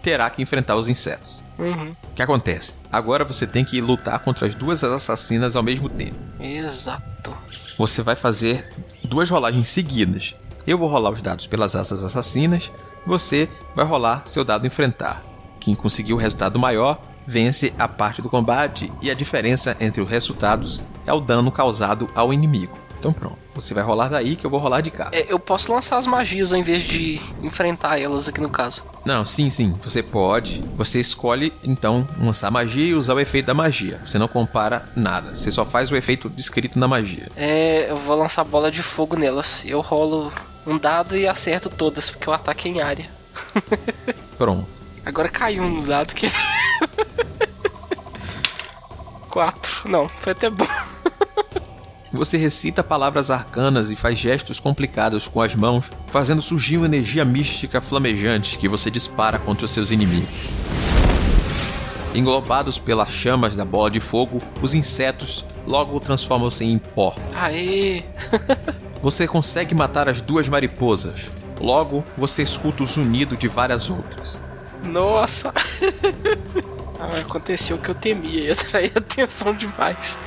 [0.02, 1.42] terá que enfrentar os insetos.
[1.58, 1.94] Uhum.
[2.10, 2.78] O que acontece?
[2.90, 6.16] Agora você tem que lutar contra as duas assassinas ao mesmo tempo.
[6.40, 7.36] Exato.
[7.76, 8.68] Você vai fazer
[9.04, 10.34] duas rolagens seguidas.
[10.66, 12.70] Eu vou rolar os dados pelas asas assassinas,
[13.06, 15.22] você vai rolar seu dado enfrentar.
[15.60, 20.08] Quem conseguir o resultado maior vence a parte do combate e a diferença entre os
[20.08, 22.78] resultados é o dano causado ao inimigo.
[22.98, 23.38] Então pronto.
[23.54, 25.08] Você vai rolar daí que eu vou rolar de cá.
[25.12, 28.84] É, eu posso lançar as magias ao invés de enfrentar elas aqui no caso.
[29.04, 29.74] Não, sim, sim.
[29.82, 30.62] Você pode.
[30.76, 34.00] Você escolhe, então, lançar magia e usar o efeito da magia.
[34.04, 35.34] Você não compara nada.
[35.34, 37.28] Você só faz o efeito descrito na magia.
[37.36, 39.62] É, eu vou lançar bola de fogo nelas.
[39.64, 40.32] Eu rolo
[40.66, 43.10] um dado e acerto todas, porque o ataque é em área.
[44.38, 44.68] Pronto.
[45.04, 46.30] Agora caiu um dado que.
[49.30, 49.88] Quatro.
[49.88, 50.66] Não, foi até bom.
[52.12, 57.24] Você recita palavras arcanas e faz gestos complicados com as mãos, fazendo surgir uma energia
[57.24, 60.28] mística flamejante que você dispara contra os seus inimigos.
[62.14, 67.14] Englobados pelas chamas da bola de fogo, os insetos logo transformam-se em pó.
[67.34, 68.02] Aê!
[69.00, 71.30] Você consegue matar as duas mariposas.
[71.60, 74.36] Logo, você escuta o zunido de várias outras.
[74.82, 75.52] Nossa!
[76.98, 80.18] ah, aconteceu o que eu temia, ia atrair atenção demais.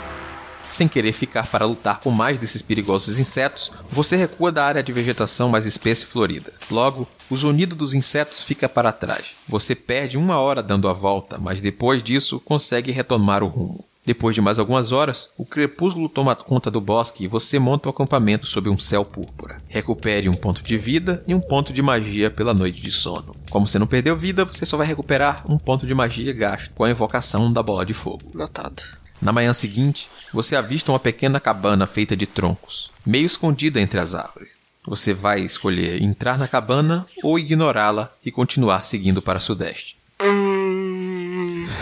[0.71, 4.93] Sem querer ficar para lutar com mais desses perigosos insetos, você recua da área de
[4.93, 6.53] vegetação mais espessa e florida.
[6.71, 9.35] Logo, o zunido dos insetos fica para trás.
[9.47, 13.85] Você perde uma hora dando a volta, mas depois disso consegue retomar o rumo.
[14.03, 17.91] Depois de mais algumas horas, o crepúsculo toma conta do bosque e você monta o
[17.91, 19.57] acampamento sob um céu púrpura.
[19.69, 23.35] Recupere um ponto de vida e um ponto de magia pela noite de sono.
[23.51, 26.83] Como você não perdeu vida, você só vai recuperar um ponto de magia gasto com
[26.83, 28.31] a invocação da bola de fogo.
[28.33, 28.81] Notado.
[29.21, 34.15] Na manhã seguinte, você avista uma pequena cabana feita de troncos, meio escondida entre as
[34.15, 34.59] árvores.
[34.83, 39.95] Você vai escolher entrar na cabana ou ignorá-la e continuar seguindo para sudeste.
[40.19, 41.67] Hum...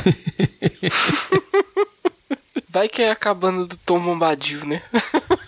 [2.72, 4.84] Vai que é a cabana do Tom Bombadil, né?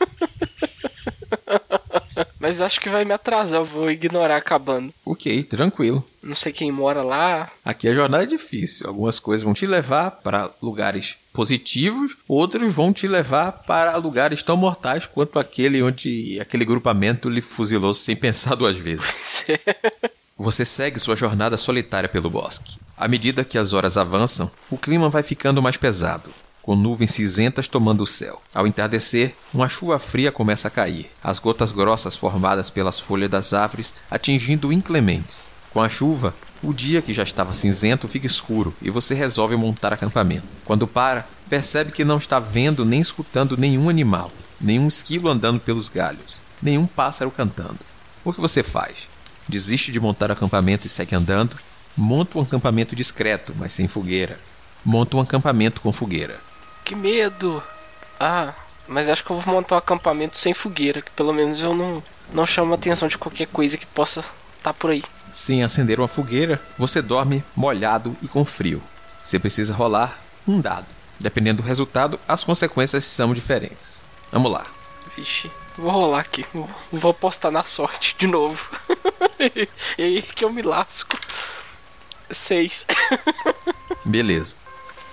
[2.52, 4.90] Mas acho que vai me atrasar, eu vou ignorar a cabana.
[5.06, 6.06] Ok, tranquilo.
[6.22, 7.50] Não sei quem mora lá.
[7.64, 8.90] Aqui a jornada é difícil.
[8.90, 14.58] Algumas coisas vão te levar para lugares positivos, outros vão te levar para lugares tão
[14.58, 19.46] mortais quanto aquele onde aquele grupamento lhe fuzilou sem pensar duas vezes.
[20.38, 22.82] Você segue sua jornada solitária pelo bosque.
[22.98, 26.30] À medida que as horas avançam, o clima vai ficando mais pesado
[26.62, 28.42] com nuvens cinzentas tomando o céu.
[28.54, 33.54] Ao entardecer, uma chuva fria começa a cair, as gotas grossas formadas pelas folhas das
[33.54, 35.50] árvores atingindo inclementes.
[35.72, 39.94] Com a chuva, o dia que já estava cinzento fica escuro e você resolve montar
[39.94, 40.46] acampamento.
[40.64, 45.90] Quando para, percebe que não está vendo nem escutando nenhum animal, nenhum esquilo andando pelos
[45.90, 47.80] galhos, nenhum pássaro cantando.
[48.24, 49.10] O que você faz?
[49.48, 51.58] Desiste de montar acampamento e segue andando?
[51.98, 54.40] Monta um acampamento discreto, mas sem fogueira.
[54.86, 56.40] Monta um acampamento com fogueira.
[56.92, 57.64] Que medo!
[58.20, 58.54] Ah,
[58.86, 62.04] mas acho que eu vou montar um acampamento sem fogueira, que pelo menos eu não,
[62.34, 65.02] não chamo a atenção de qualquer coisa que possa estar tá por aí.
[65.32, 68.84] Sem acender uma fogueira, você dorme molhado e com frio.
[69.24, 70.86] Você precisa rolar um dado.
[71.18, 74.02] Dependendo do resultado, as consequências são diferentes.
[74.30, 74.66] Vamos lá.
[75.16, 76.46] Vixe, vou rolar aqui.
[76.92, 78.70] Vou apostar na sorte de novo.
[79.98, 81.18] e aí que eu me lasco.
[82.30, 82.86] Seis.
[84.04, 84.56] Beleza.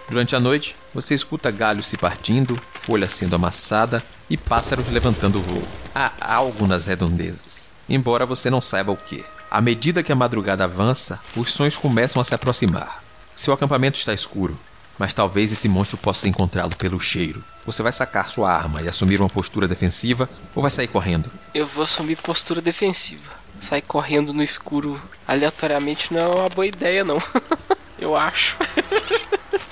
[0.09, 5.63] Durante a noite, você escuta galhos se partindo, folha sendo amassada e pássaros levantando voo.
[5.95, 9.23] Há algo nas redondezas, embora você não saiba o que.
[9.51, 13.03] À medida que a madrugada avança, os sons começam a se aproximar.
[13.35, 14.59] Seu acampamento está escuro,
[14.99, 17.45] mas talvez esse monstro possa encontrá-lo pelo cheiro.
[17.67, 21.31] Você vai sacar sua arma e assumir uma postura defensiva ou vai sair correndo?
[21.53, 23.37] Eu vou assumir postura defensiva.
[23.61, 27.23] Sair correndo no escuro aleatoriamente não é uma boa ideia, não.
[27.99, 28.57] Eu acho.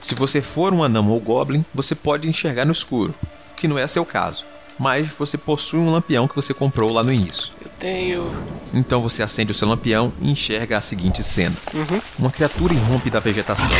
[0.00, 3.14] Se você for um anão ou goblin, você pode enxergar no escuro,
[3.56, 4.44] que não é seu caso.
[4.78, 7.52] Mas você possui um lampião que você comprou lá no início.
[7.62, 8.34] Eu tenho.
[8.72, 11.54] Então você acende o seu lampião e enxerga a seguinte cena:
[12.18, 13.76] uma criatura irrompe da vegetação.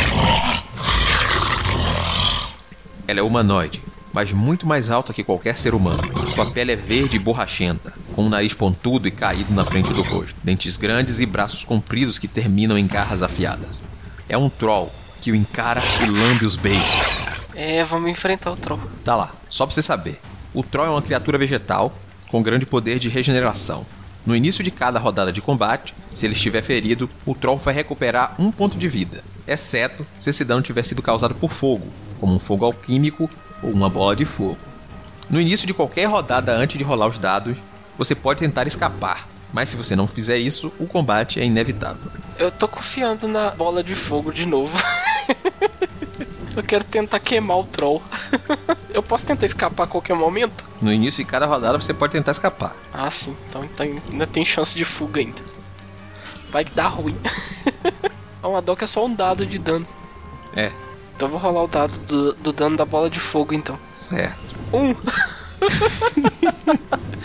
[3.07, 3.81] Ela é humanoide,
[4.13, 6.03] mas muito mais alta que qualquer ser humano.
[6.31, 10.03] Sua pele é verde e borrachenta, com um nariz pontudo e caído na frente do
[10.03, 13.83] rosto, dentes grandes e braços compridos que terminam em garras afiadas.
[14.29, 16.99] É um troll que o encara e lambe os beiços.
[17.55, 18.79] É, vamos enfrentar o troll.
[19.03, 20.19] Tá lá, só pra você saber.
[20.53, 21.93] O Troll é uma criatura vegetal
[22.29, 23.85] com grande poder de regeneração.
[24.25, 28.35] No início de cada rodada de combate, se ele estiver ferido, o Troll vai recuperar
[28.37, 31.87] um ponto de vida, exceto se esse dano tiver sido causado por fogo,
[32.19, 33.29] como um fogo alquímico
[33.63, 34.57] ou uma bola de fogo.
[35.29, 37.57] No início de qualquer rodada antes de rolar os dados,
[37.97, 42.11] você pode tentar escapar, mas se você não fizer isso, o combate é inevitável.
[42.37, 44.75] Eu tô confiando na bola de fogo de novo.
[46.55, 48.01] Eu quero tentar queimar o troll.
[48.93, 50.65] Eu posso tentar escapar a qualquer momento?
[50.81, 52.75] No início de cada rodada você pode tentar escapar.
[52.93, 53.35] Ah, sim.
[53.47, 55.41] Então, então ainda tem chance de fuga ainda.
[56.51, 57.15] Vai que dá ruim.
[58.43, 59.87] Uma doca é só um dado de dano.
[60.53, 60.69] É,
[61.15, 63.77] Então eu vou rolar o dado do, do dano da bola de fogo então.
[63.93, 64.39] certo.
[64.73, 64.93] Um.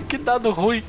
[0.07, 0.85] que dado ruim.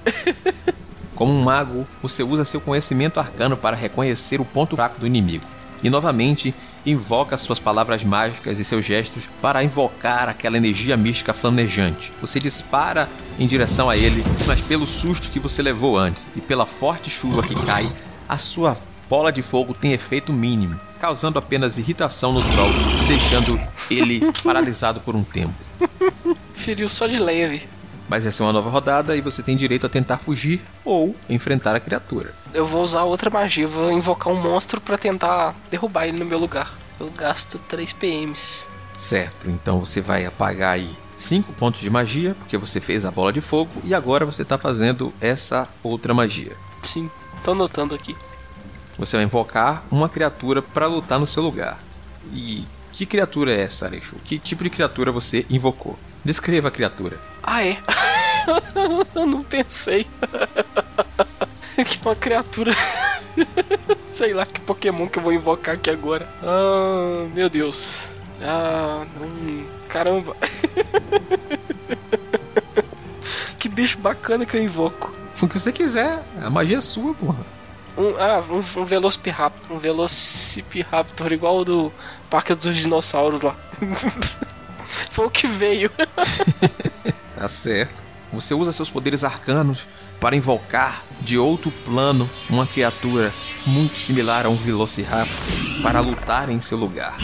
[1.18, 5.44] Como um mago, você usa seu conhecimento arcano para reconhecer o ponto fraco do inimigo.
[5.82, 6.54] E novamente,
[6.86, 12.14] invoca suas palavras mágicas e seus gestos para invocar aquela energia mística flamejante.
[12.22, 16.68] Você dispara em direção a ele, mas pelo susto que você levou antes e pela
[16.68, 17.92] forte chuva que cai,
[18.30, 18.78] a sua
[19.10, 22.72] bola de fogo tem efeito mínimo, causando apenas irritação no troll
[23.04, 25.54] e deixando ele paralisado por um tempo.
[26.54, 27.64] Feriu só de leve.
[28.08, 31.76] Mas essa é uma nova rodada e você tem direito a tentar fugir ou enfrentar
[31.76, 32.34] a criatura.
[32.54, 36.40] Eu vou usar outra magia, vou invocar um monstro pra tentar derrubar ele no meu
[36.40, 36.78] lugar.
[37.00, 38.66] Eu gasto 3 PMs.
[38.98, 43.32] Certo, então você vai apagar aí 5 pontos de magia, porque você fez a bola
[43.32, 46.56] de fogo, e agora você está fazendo essa outra magia.
[46.82, 47.10] Sim,
[47.44, 48.16] tô anotando aqui.
[48.98, 51.78] Você vai invocar uma criatura para lutar no seu lugar.
[52.34, 54.16] E que criatura é essa, Alexu?
[54.26, 56.00] Que tipo de criatura você invocou?
[56.24, 57.18] Descreva a criatura.
[57.44, 57.78] Ah, é?
[59.16, 60.08] Eu não pensei.
[61.76, 62.74] que uma criatura.
[64.12, 66.28] Sei lá que Pokémon que eu vou invocar aqui agora.
[66.44, 68.04] Ah, meu Deus.
[68.42, 70.36] Ah, hum, caramba.
[73.60, 75.14] que bicho bacana que eu invoco.
[75.42, 77.46] O que você quiser, a magia é sua, porra.
[77.98, 79.76] Um, ah, um, um.
[79.76, 81.94] Um Velociraptor igual o do
[82.30, 83.56] Parque dos Dinossauros lá.
[85.12, 85.92] Foi o que veio.
[87.38, 88.04] Tá certo.
[88.34, 89.86] Você usa seus poderes arcanos
[90.20, 93.32] para invocar de outro plano uma criatura
[93.68, 97.16] muito similar a um Velociraptor para lutar em seu lugar.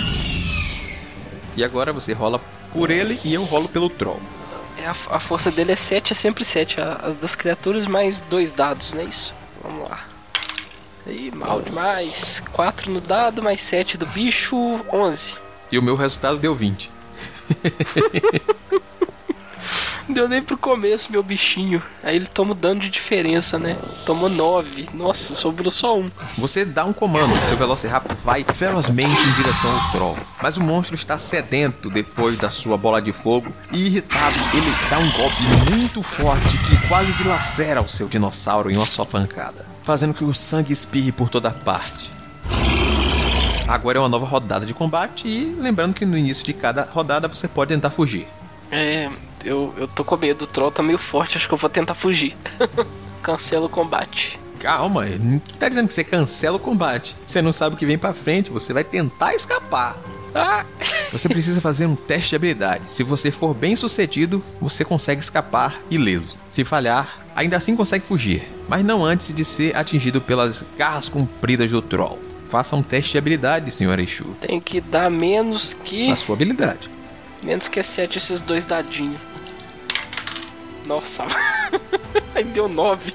[1.58, 2.40] E agora você rola
[2.72, 4.22] por ele e eu rolo pelo Troll.
[4.78, 6.80] É, a, a força dele é 7, é sempre 7.
[6.80, 9.34] As das criaturas mais dois dados, não é isso?
[9.64, 10.00] Vamos lá.
[11.08, 12.42] Ih, mal demais.
[12.52, 14.56] 4 no dado, mais 7 do bicho,
[14.92, 15.38] 11.
[15.72, 16.90] E o meu resultado deu 20.
[20.08, 21.82] Deu nem pro começo, meu bichinho.
[22.04, 23.78] Aí ele toma o dano de diferença, né?
[24.06, 24.90] Tomou 9.
[24.94, 26.12] Nossa, sobrou só um.
[26.38, 30.18] Você dá um comando, seu Velociraptor vai ferozmente em direção ao Troll.
[30.42, 35.00] Mas o monstro está sedento depois da sua bola de fogo e irritado, ele dá
[35.00, 40.14] um golpe muito forte que quase dilacera o seu dinossauro em uma só pancada, fazendo
[40.14, 42.13] que o sangue espirre por toda parte.
[43.68, 47.28] Agora é uma nova rodada de combate e lembrando que no início de cada rodada
[47.28, 48.28] você pode tentar fugir.
[48.72, 49.10] É,
[49.44, 50.44] eu, eu tô com medo.
[50.44, 52.36] O troll tá meio forte, acho que eu vou tentar fugir.
[53.22, 54.40] Cancela o combate.
[54.60, 57.18] Calma, não tá dizendo que você cancela o combate.
[57.26, 59.98] Você não sabe o que vem pra frente, você vai tentar escapar.
[60.34, 60.66] Ah!
[61.12, 62.90] Você precisa fazer um teste de habilidade.
[62.90, 66.38] Se você for bem sucedido, você consegue escapar ileso.
[66.50, 71.70] Se falhar, ainda assim consegue fugir, mas não antes de ser atingido pelas garras compridas
[71.70, 72.23] do troll.
[72.54, 74.26] Faça um teste de habilidade, senhor Exu.
[74.40, 76.10] Tem que dar menos que.
[76.10, 76.88] Na sua habilidade.
[77.42, 79.18] Menos que 7 esses dois dadinhos.
[80.86, 81.26] Nossa.
[82.36, 83.12] Aí deu 9.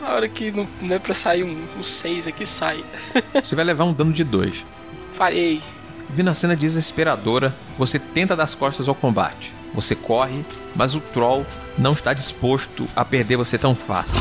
[0.00, 2.82] Na hora que não, não é pra sair um 6 aqui, sai.
[3.34, 4.64] Você vai levar um dano de 2.
[5.12, 5.60] Falhei.
[6.08, 9.52] Vindo a cena desesperadora, você tenta dar as costas ao combate.
[9.74, 10.42] Você corre,
[10.74, 11.44] mas o troll
[11.76, 14.14] não está disposto a perder você tão fácil.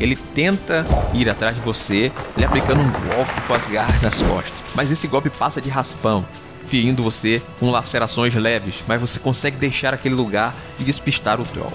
[0.00, 4.52] Ele tenta ir atrás de você, lhe aplicando um golpe com as garras nas costas.
[4.74, 6.24] Mas esse golpe passa de raspão.
[6.66, 11.72] ferindo você com lacerações leves, mas você consegue deixar aquele lugar e despistar o troll.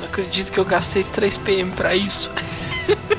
[0.00, 2.30] Não acredito que eu gastei 3 PM pra isso.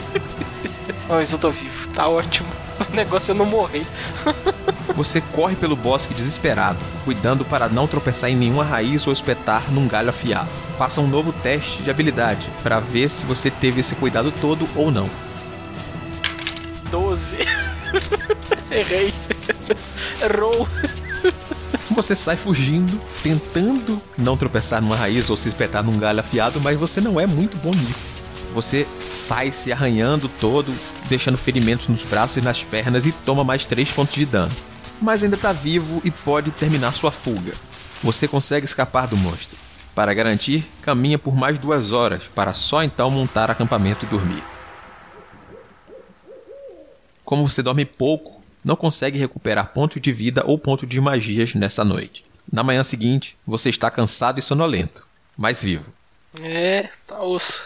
[1.10, 2.48] Mas eu tô vivo, tá ótimo.
[2.92, 3.86] O negócio é não morrer.
[4.96, 9.88] Você corre pelo bosque desesperado, cuidando para não tropeçar em nenhuma raiz ou espetar num
[9.88, 10.50] galho afiado.
[10.78, 14.92] Faça um novo teste de habilidade para ver se você teve esse cuidado todo ou
[14.92, 15.10] não.
[16.92, 17.38] 12.
[18.70, 19.14] Errei.
[20.22, 20.68] Errou.
[21.92, 26.78] Você sai fugindo, tentando não tropeçar numa raiz ou se espetar num galho afiado, mas
[26.78, 28.08] você não é muito bom nisso.
[28.54, 30.72] Você sai se arranhando todo,
[31.10, 34.52] deixando ferimentos nos braços e nas pernas e toma mais 3 pontos de dano.
[35.02, 37.54] Mas ainda tá vivo e pode terminar sua fuga.
[38.04, 39.58] Você consegue escapar do monstro.
[39.96, 44.44] Para garantir, caminha por mais duas horas, para só então montar acampamento e dormir.
[47.26, 51.84] Como você dorme pouco, não consegue recuperar ponto de vida ou ponto de magias nessa
[51.84, 52.24] noite.
[52.52, 55.06] Na manhã seguinte, você está cansado e sonolento,
[55.38, 55.86] mas vivo.
[56.42, 57.64] É, tá osso.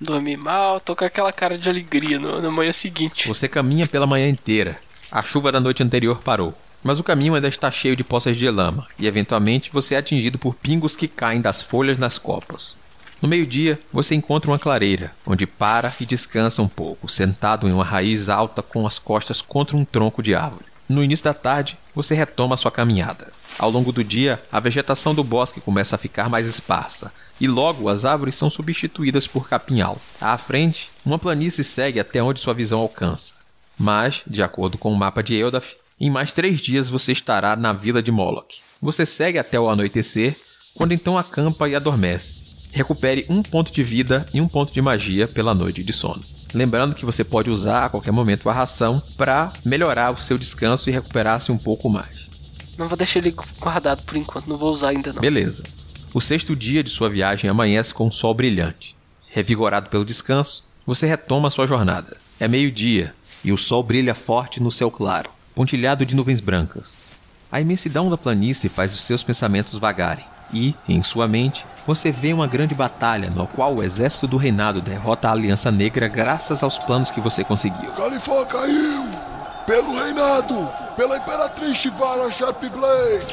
[0.00, 3.26] Dormi mal, tô com aquela cara de alegria no, na manhã seguinte.
[3.26, 4.78] Você caminha pela manhã inteira.
[5.10, 8.48] A chuva da noite anterior parou, mas o caminho ainda está cheio de poças de
[8.48, 12.76] lama, e eventualmente você é atingido por pingos que caem das folhas nas copas.
[13.20, 17.84] No meio-dia, você encontra uma clareira, onde para e descansa um pouco, sentado em uma
[17.84, 20.66] raiz alta com as costas contra um tronco de árvore.
[20.88, 23.32] No início da tarde, você retoma sua caminhada.
[23.58, 27.88] Ao longo do dia, a vegetação do bosque começa a ficar mais esparsa, e logo
[27.88, 30.00] as árvores são substituídas por capinhal.
[30.20, 33.34] À frente, uma planície segue até onde sua visão alcança.
[33.78, 37.72] Mas, de acordo com o mapa de Eldaf, em mais três dias você estará na
[37.72, 38.60] vila de Moloch.
[38.80, 40.36] Você segue até o anoitecer,
[40.74, 42.48] quando então acampa e adormece.
[42.72, 46.22] Recupere um ponto de vida e um ponto de magia pela noite de sono.
[46.54, 50.88] Lembrando que você pode usar a qualquer momento a ração para melhorar o seu descanso
[50.88, 52.28] e recuperar-se um pouco mais.
[52.78, 55.20] Não vou deixar ele guardado por enquanto, não vou usar ainda não.
[55.20, 55.64] Beleza.
[56.14, 58.96] O sexto dia de sua viagem amanhece com um sol brilhante.
[59.28, 62.16] Revigorado pelo descanso, você retoma sua jornada.
[62.40, 66.96] É meio-dia e o sol brilha forte no céu claro, pontilhado de nuvens brancas.
[67.52, 72.32] A imensidão da planície faz os seus pensamentos vagarem, e, em sua mente, você vê
[72.32, 76.78] uma grande batalha no qual o exército do reinado derrota a Aliança Negra graças aos
[76.78, 77.90] planos que você conseguiu.
[77.92, 79.04] Califó caiu!
[79.66, 80.87] Pelo reinado!
[80.98, 83.24] Pela Imperatriz Shivara Sharpblade!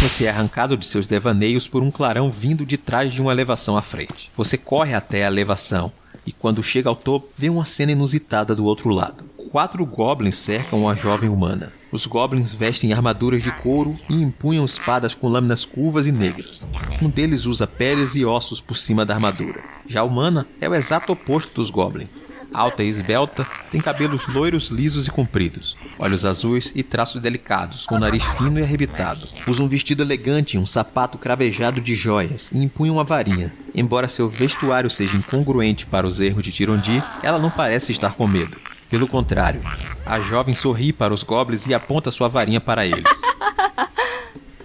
[0.00, 3.76] Você é arrancado de seus devaneios por um clarão vindo de trás de uma elevação
[3.76, 4.32] à frente.
[4.34, 5.92] Você corre até a elevação
[6.26, 9.22] e, quando chega ao topo, vê uma cena inusitada do outro lado.
[9.52, 11.70] Quatro goblins cercam uma jovem humana.
[11.92, 16.66] Os goblins vestem armaduras de couro e empunham espadas com lâminas curvas e negras.
[17.02, 19.60] Um deles usa peles e ossos por cima da armadura.
[19.86, 22.08] Já a humana é o exato oposto dos goblins.
[22.52, 27.98] Alta e esbelta, tem cabelos loiros, lisos e compridos, olhos azuis e traços delicados, com
[27.98, 29.26] nariz fino e arrebitado.
[29.46, 33.54] Usa um vestido elegante e um sapato cravejado de joias e empunha uma varinha.
[33.74, 38.26] Embora seu vestuário seja incongruente para os erros de Tirondi, ela não parece estar com
[38.26, 38.56] medo.
[38.90, 39.62] Pelo contrário,
[40.04, 43.20] a jovem sorri para os goblins e aponta sua varinha para eles.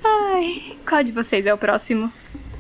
[0.04, 2.12] Ai, qual de vocês é o próximo?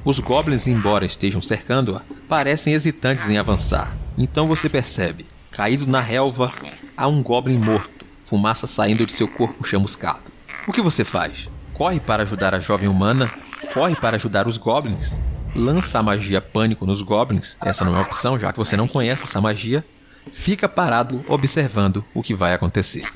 [0.04, 3.92] Os goblins, embora estejam cercando-a, parecem hesitantes em avançar.
[4.18, 6.54] Então você percebe, caído na relva,
[6.96, 10.32] há um goblin morto, fumaça saindo de seu corpo chamuscado.
[10.68, 11.50] O que você faz?
[11.74, 13.32] Corre para ajudar a jovem humana?
[13.74, 15.18] Corre para ajudar os goblins?
[15.56, 17.58] Lança a magia pânico nos goblins?
[17.62, 19.86] Essa não é uma opção, já que você não conhece essa magia.
[20.34, 23.08] Fica parado observando o que vai acontecer.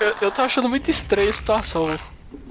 [0.00, 1.98] eu, eu tô achando muito estranha a situação.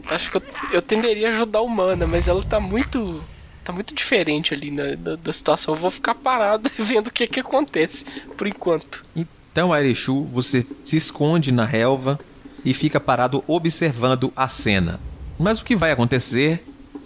[0.07, 3.23] Acho que eu, eu tenderia a ajudar a humana, mas ela tá muito.
[3.63, 5.73] Tá muito diferente ali na, na, da situação.
[5.73, 8.05] Eu vou ficar parado vendo o que que acontece,
[8.37, 9.03] por enquanto.
[9.15, 12.19] Então, Arechu, você se esconde na relva
[12.65, 14.99] e fica parado observando a cena.
[15.39, 16.65] Mas o que vai acontecer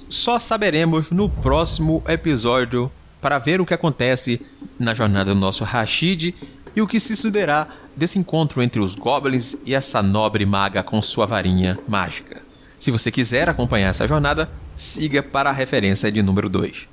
[0.09, 2.91] só saberemos no próximo episódio
[3.21, 4.41] para ver o que acontece
[4.79, 6.33] na jornada do nosso Rashid
[6.75, 11.01] e o que se sucederá desse encontro entre os goblins e essa nobre maga com
[11.01, 12.41] sua varinha mágica.
[12.77, 16.87] Se você quiser acompanhar essa jornada, siga para a referência de número 2.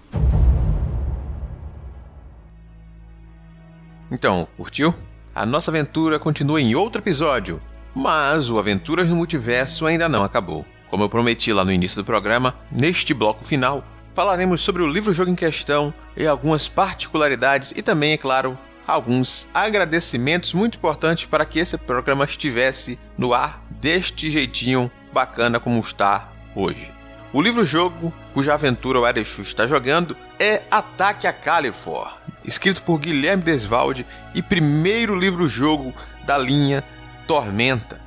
[4.10, 4.92] Então, curtiu?
[5.34, 7.60] A nossa aventura continua em outro episódio,
[7.94, 10.64] mas o Aventuras no Multiverso ainda não acabou.
[10.88, 15.30] Como eu prometi lá no início do programa, neste bloco final falaremos sobre o livro-jogo
[15.30, 18.56] em questão e algumas particularidades e também, é claro,
[18.86, 25.80] alguns agradecimentos muito importantes para que esse programa estivesse no ar deste jeitinho bacana como
[25.80, 26.93] está hoje.
[27.34, 33.42] O livro-jogo cuja aventura o Arechu está jogando é Ataque a Califor, escrito por Guilherme
[33.42, 34.06] Desvalde
[34.36, 35.92] e primeiro livro-jogo
[36.24, 36.84] da linha
[37.26, 38.00] Tormenta.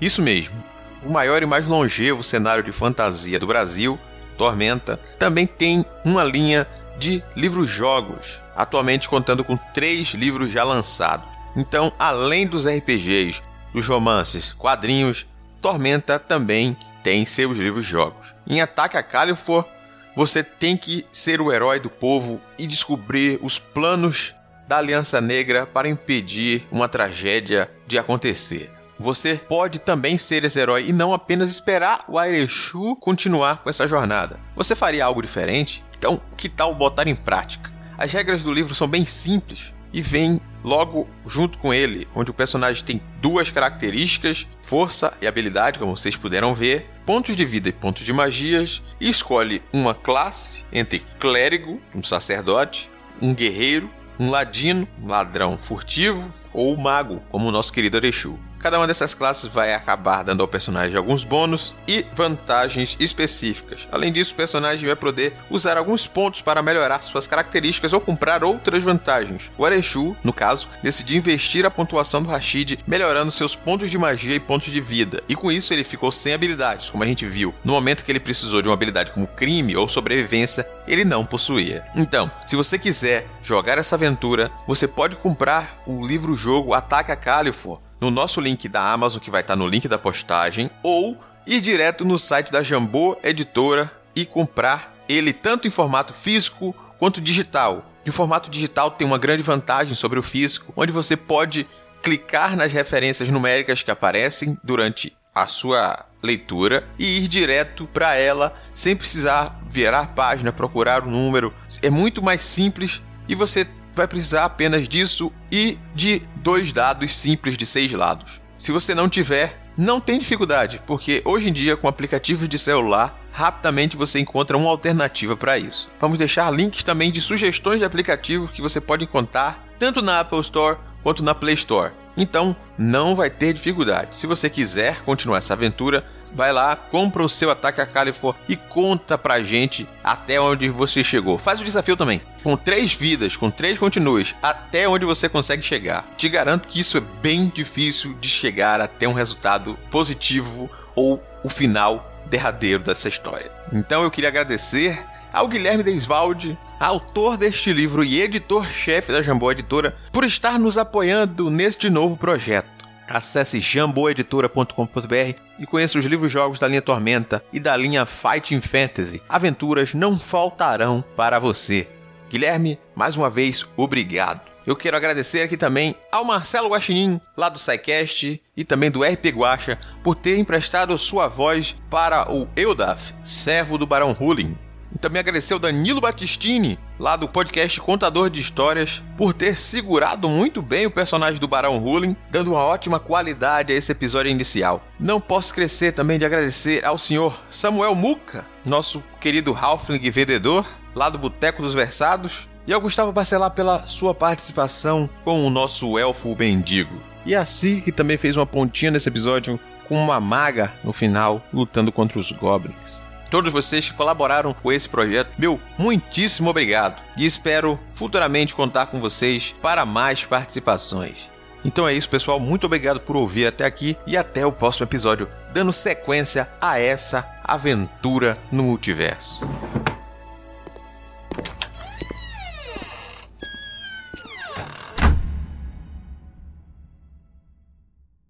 [0.00, 0.60] Isso mesmo,
[1.04, 3.96] o maior e mais longevo cenário de fantasia do Brasil,
[4.36, 6.66] Tormenta, também tem uma linha
[6.98, 11.28] de livros-jogos, atualmente contando com três livros já lançados.
[11.54, 13.40] Então, além dos RPGs,
[13.72, 15.26] dos romances, quadrinhos,
[15.62, 18.33] Tormenta também tem seus livros-jogos.
[18.46, 19.66] Em Ataque a Califor,
[20.14, 24.34] você tem que ser o herói do povo e descobrir os planos
[24.68, 28.70] da Aliança Negra para impedir uma tragédia de acontecer.
[28.98, 33.88] Você pode também ser esse herói e não apenas esperar o Airechu continuar com essa
[33.88, 34.38] jornada.
[34.54, 35.84] Você faria algo diferente?
[35.98, 37.72] Então, que tal botar em prática?
[37.98, 42.34] As regras do livro são bem simples e vêm logo junto com ele, onde o
[42.34, 47.72] personagem tem duas características, força e habilidade, como vocês puderam ver, pontos de vida e
[47.72, 52.90] pontos de magias, e escolhe uma classe entre clérigo, um sacerdote,
[53.20, 58.38] um guerreiro, um ladino, um ladrão furtivo ou mago, como o nosso querido Arechu.
[58.64, 63.86] Cada uma dessas classes vai acabar dando ao personagem alguns bônus e vantagens específicas.
[63.92, 68.42] Além disso, o personagem vai poder usar alguns pontos para melhorar suas características ou comprar
[68.42, 69.52] outras vantagens.
[69.58, 74.34] O Arechu, no caso, decidiu investir a pontuação do Rashid, melhorando seus pontos de magia
[74.34, 75.22] e pontos de vida.
[75.28, 77.54] E com isso ele ficou sem habilidades, como a gente viu.
[77.62, 81.84] No momento que ele precisou de uma habilidade como crime ou sobrevivência, ele não possuía.
[81.94, 87.83] Então, se você quiser jogar essa aventura, você pode comprar o livro-jogo Ataque a Califor
[88.00, 92.04] no nosso link da Amazon, que vai estar no link da postagem, ou ir direto
[92.04, 97.90] no site da Jambô Editora e comprar ele tanto em formato físico quanto digital.
[98.04, 101.66] E o formato digital tem uma grande vantagem sobre o físico, onde você pode
[102.02, 108.54] clicar nas referências numéricas que aparecem durante a sua leitura e ir direto para ela
[108.72, 111.52] sem precisar virar página, procurar o número.
[111.82, 117.56] É muito mais simples e você vai precisar apenas disso e de dois dados simples
[117.56, 118.40] de seis lados.
[118.58, 123.18] Se você não tiver, não tem dificuldade, porque hoje em dia, com aplicativos de celular,
[123.32, 125.90] rapidamente você encontra uma alternativa para isso.
[126.00, 130.40] Vamos deixar links também de sugestões de aplicativos que você pode encontrar tanto na Apple
[130.40, 131.92] Store quanto na Play Store.
[132.16, 134.16] Então, não vai ter dificuldade.
[134.16, 136.04] Se você quiser continuar essa aventura,
[136.34, 141.04] vai lá, compra o seu ataque a Califor e conta pra gente até onde você
[141.04, 141.38] chegou.
[141.38, 142.20] Faz o desafio também.
[142.42, 146.04] Com três vidas, com três continues, até onde você consegue chegar.
[146.16, 151.48] Te garanto que isso é bem difícil de chegar até um resultado positivo ou o
[151.48, 153.50] final derradeiro dessa história.
[153.72, 154.98] Então eu queria agradecer
[155.32, 161.50] ao Guilherme Deisvalde, autor deste livro e editor-chefe da Jambô Editora, por estar nos apoiando
[161.50, 162.68] neste novo projeto.
[163.08, 169.22] Acesse jamboeditora.com.br e conheça os livros-jogos da linha Tormenta e da linha Fighting Fantasy.
[169.28, 171.88] Aventuras não faltarão para você.
[172.28, 174.40] Guilherme, mais uma vez, obrigado.
[174.66, 179.26] Eu quero agradecer aqui também ao Marcelo Guaxinim, lá do SciCast, e também do RP
[179.26, 184.56] Guacha, por ter emprestado sua voz para o Eudaf, servo do Barão Hulin.
[185.04, 190.62] Também agradecer ao Danilo Battistini, lá do podcast Contador de Histórias, por ter segurado muito
[190.62, 194.82] bem o personagem do Barão Hulin, dando uma ótima qualidade a esse episódio inicial.
[194.98, 201.10] Não posso esquecer também de agradecer ao senhor Samuel Muca, nosso querido Halfling vendedor, lá
[201.10, 206.34] do Boteco dos Versados, e ao Gustavo Barcelar pela sua participação com o nosso elfo
[206.34, 206.98] mendigo.
[207.26, 211.92] E assim que também fez uma pontinha nesse episódio com uma maga no final lutando
[211.92, 215.30] contra os goblins todos vocês que colaboraram com esse projeto.
[215.38, 221.28] Meu, muitíssimo obrigado e espero futuramente contar com vocês para mais participações.
[221.64, 222.38] Então é isso, pessoal.
[222.38, 227.26] Muito obrigado por ouvir até aqui e até o próximo episódio, dando sequência a essa
[227.42, 229.40] aventura no multiverso.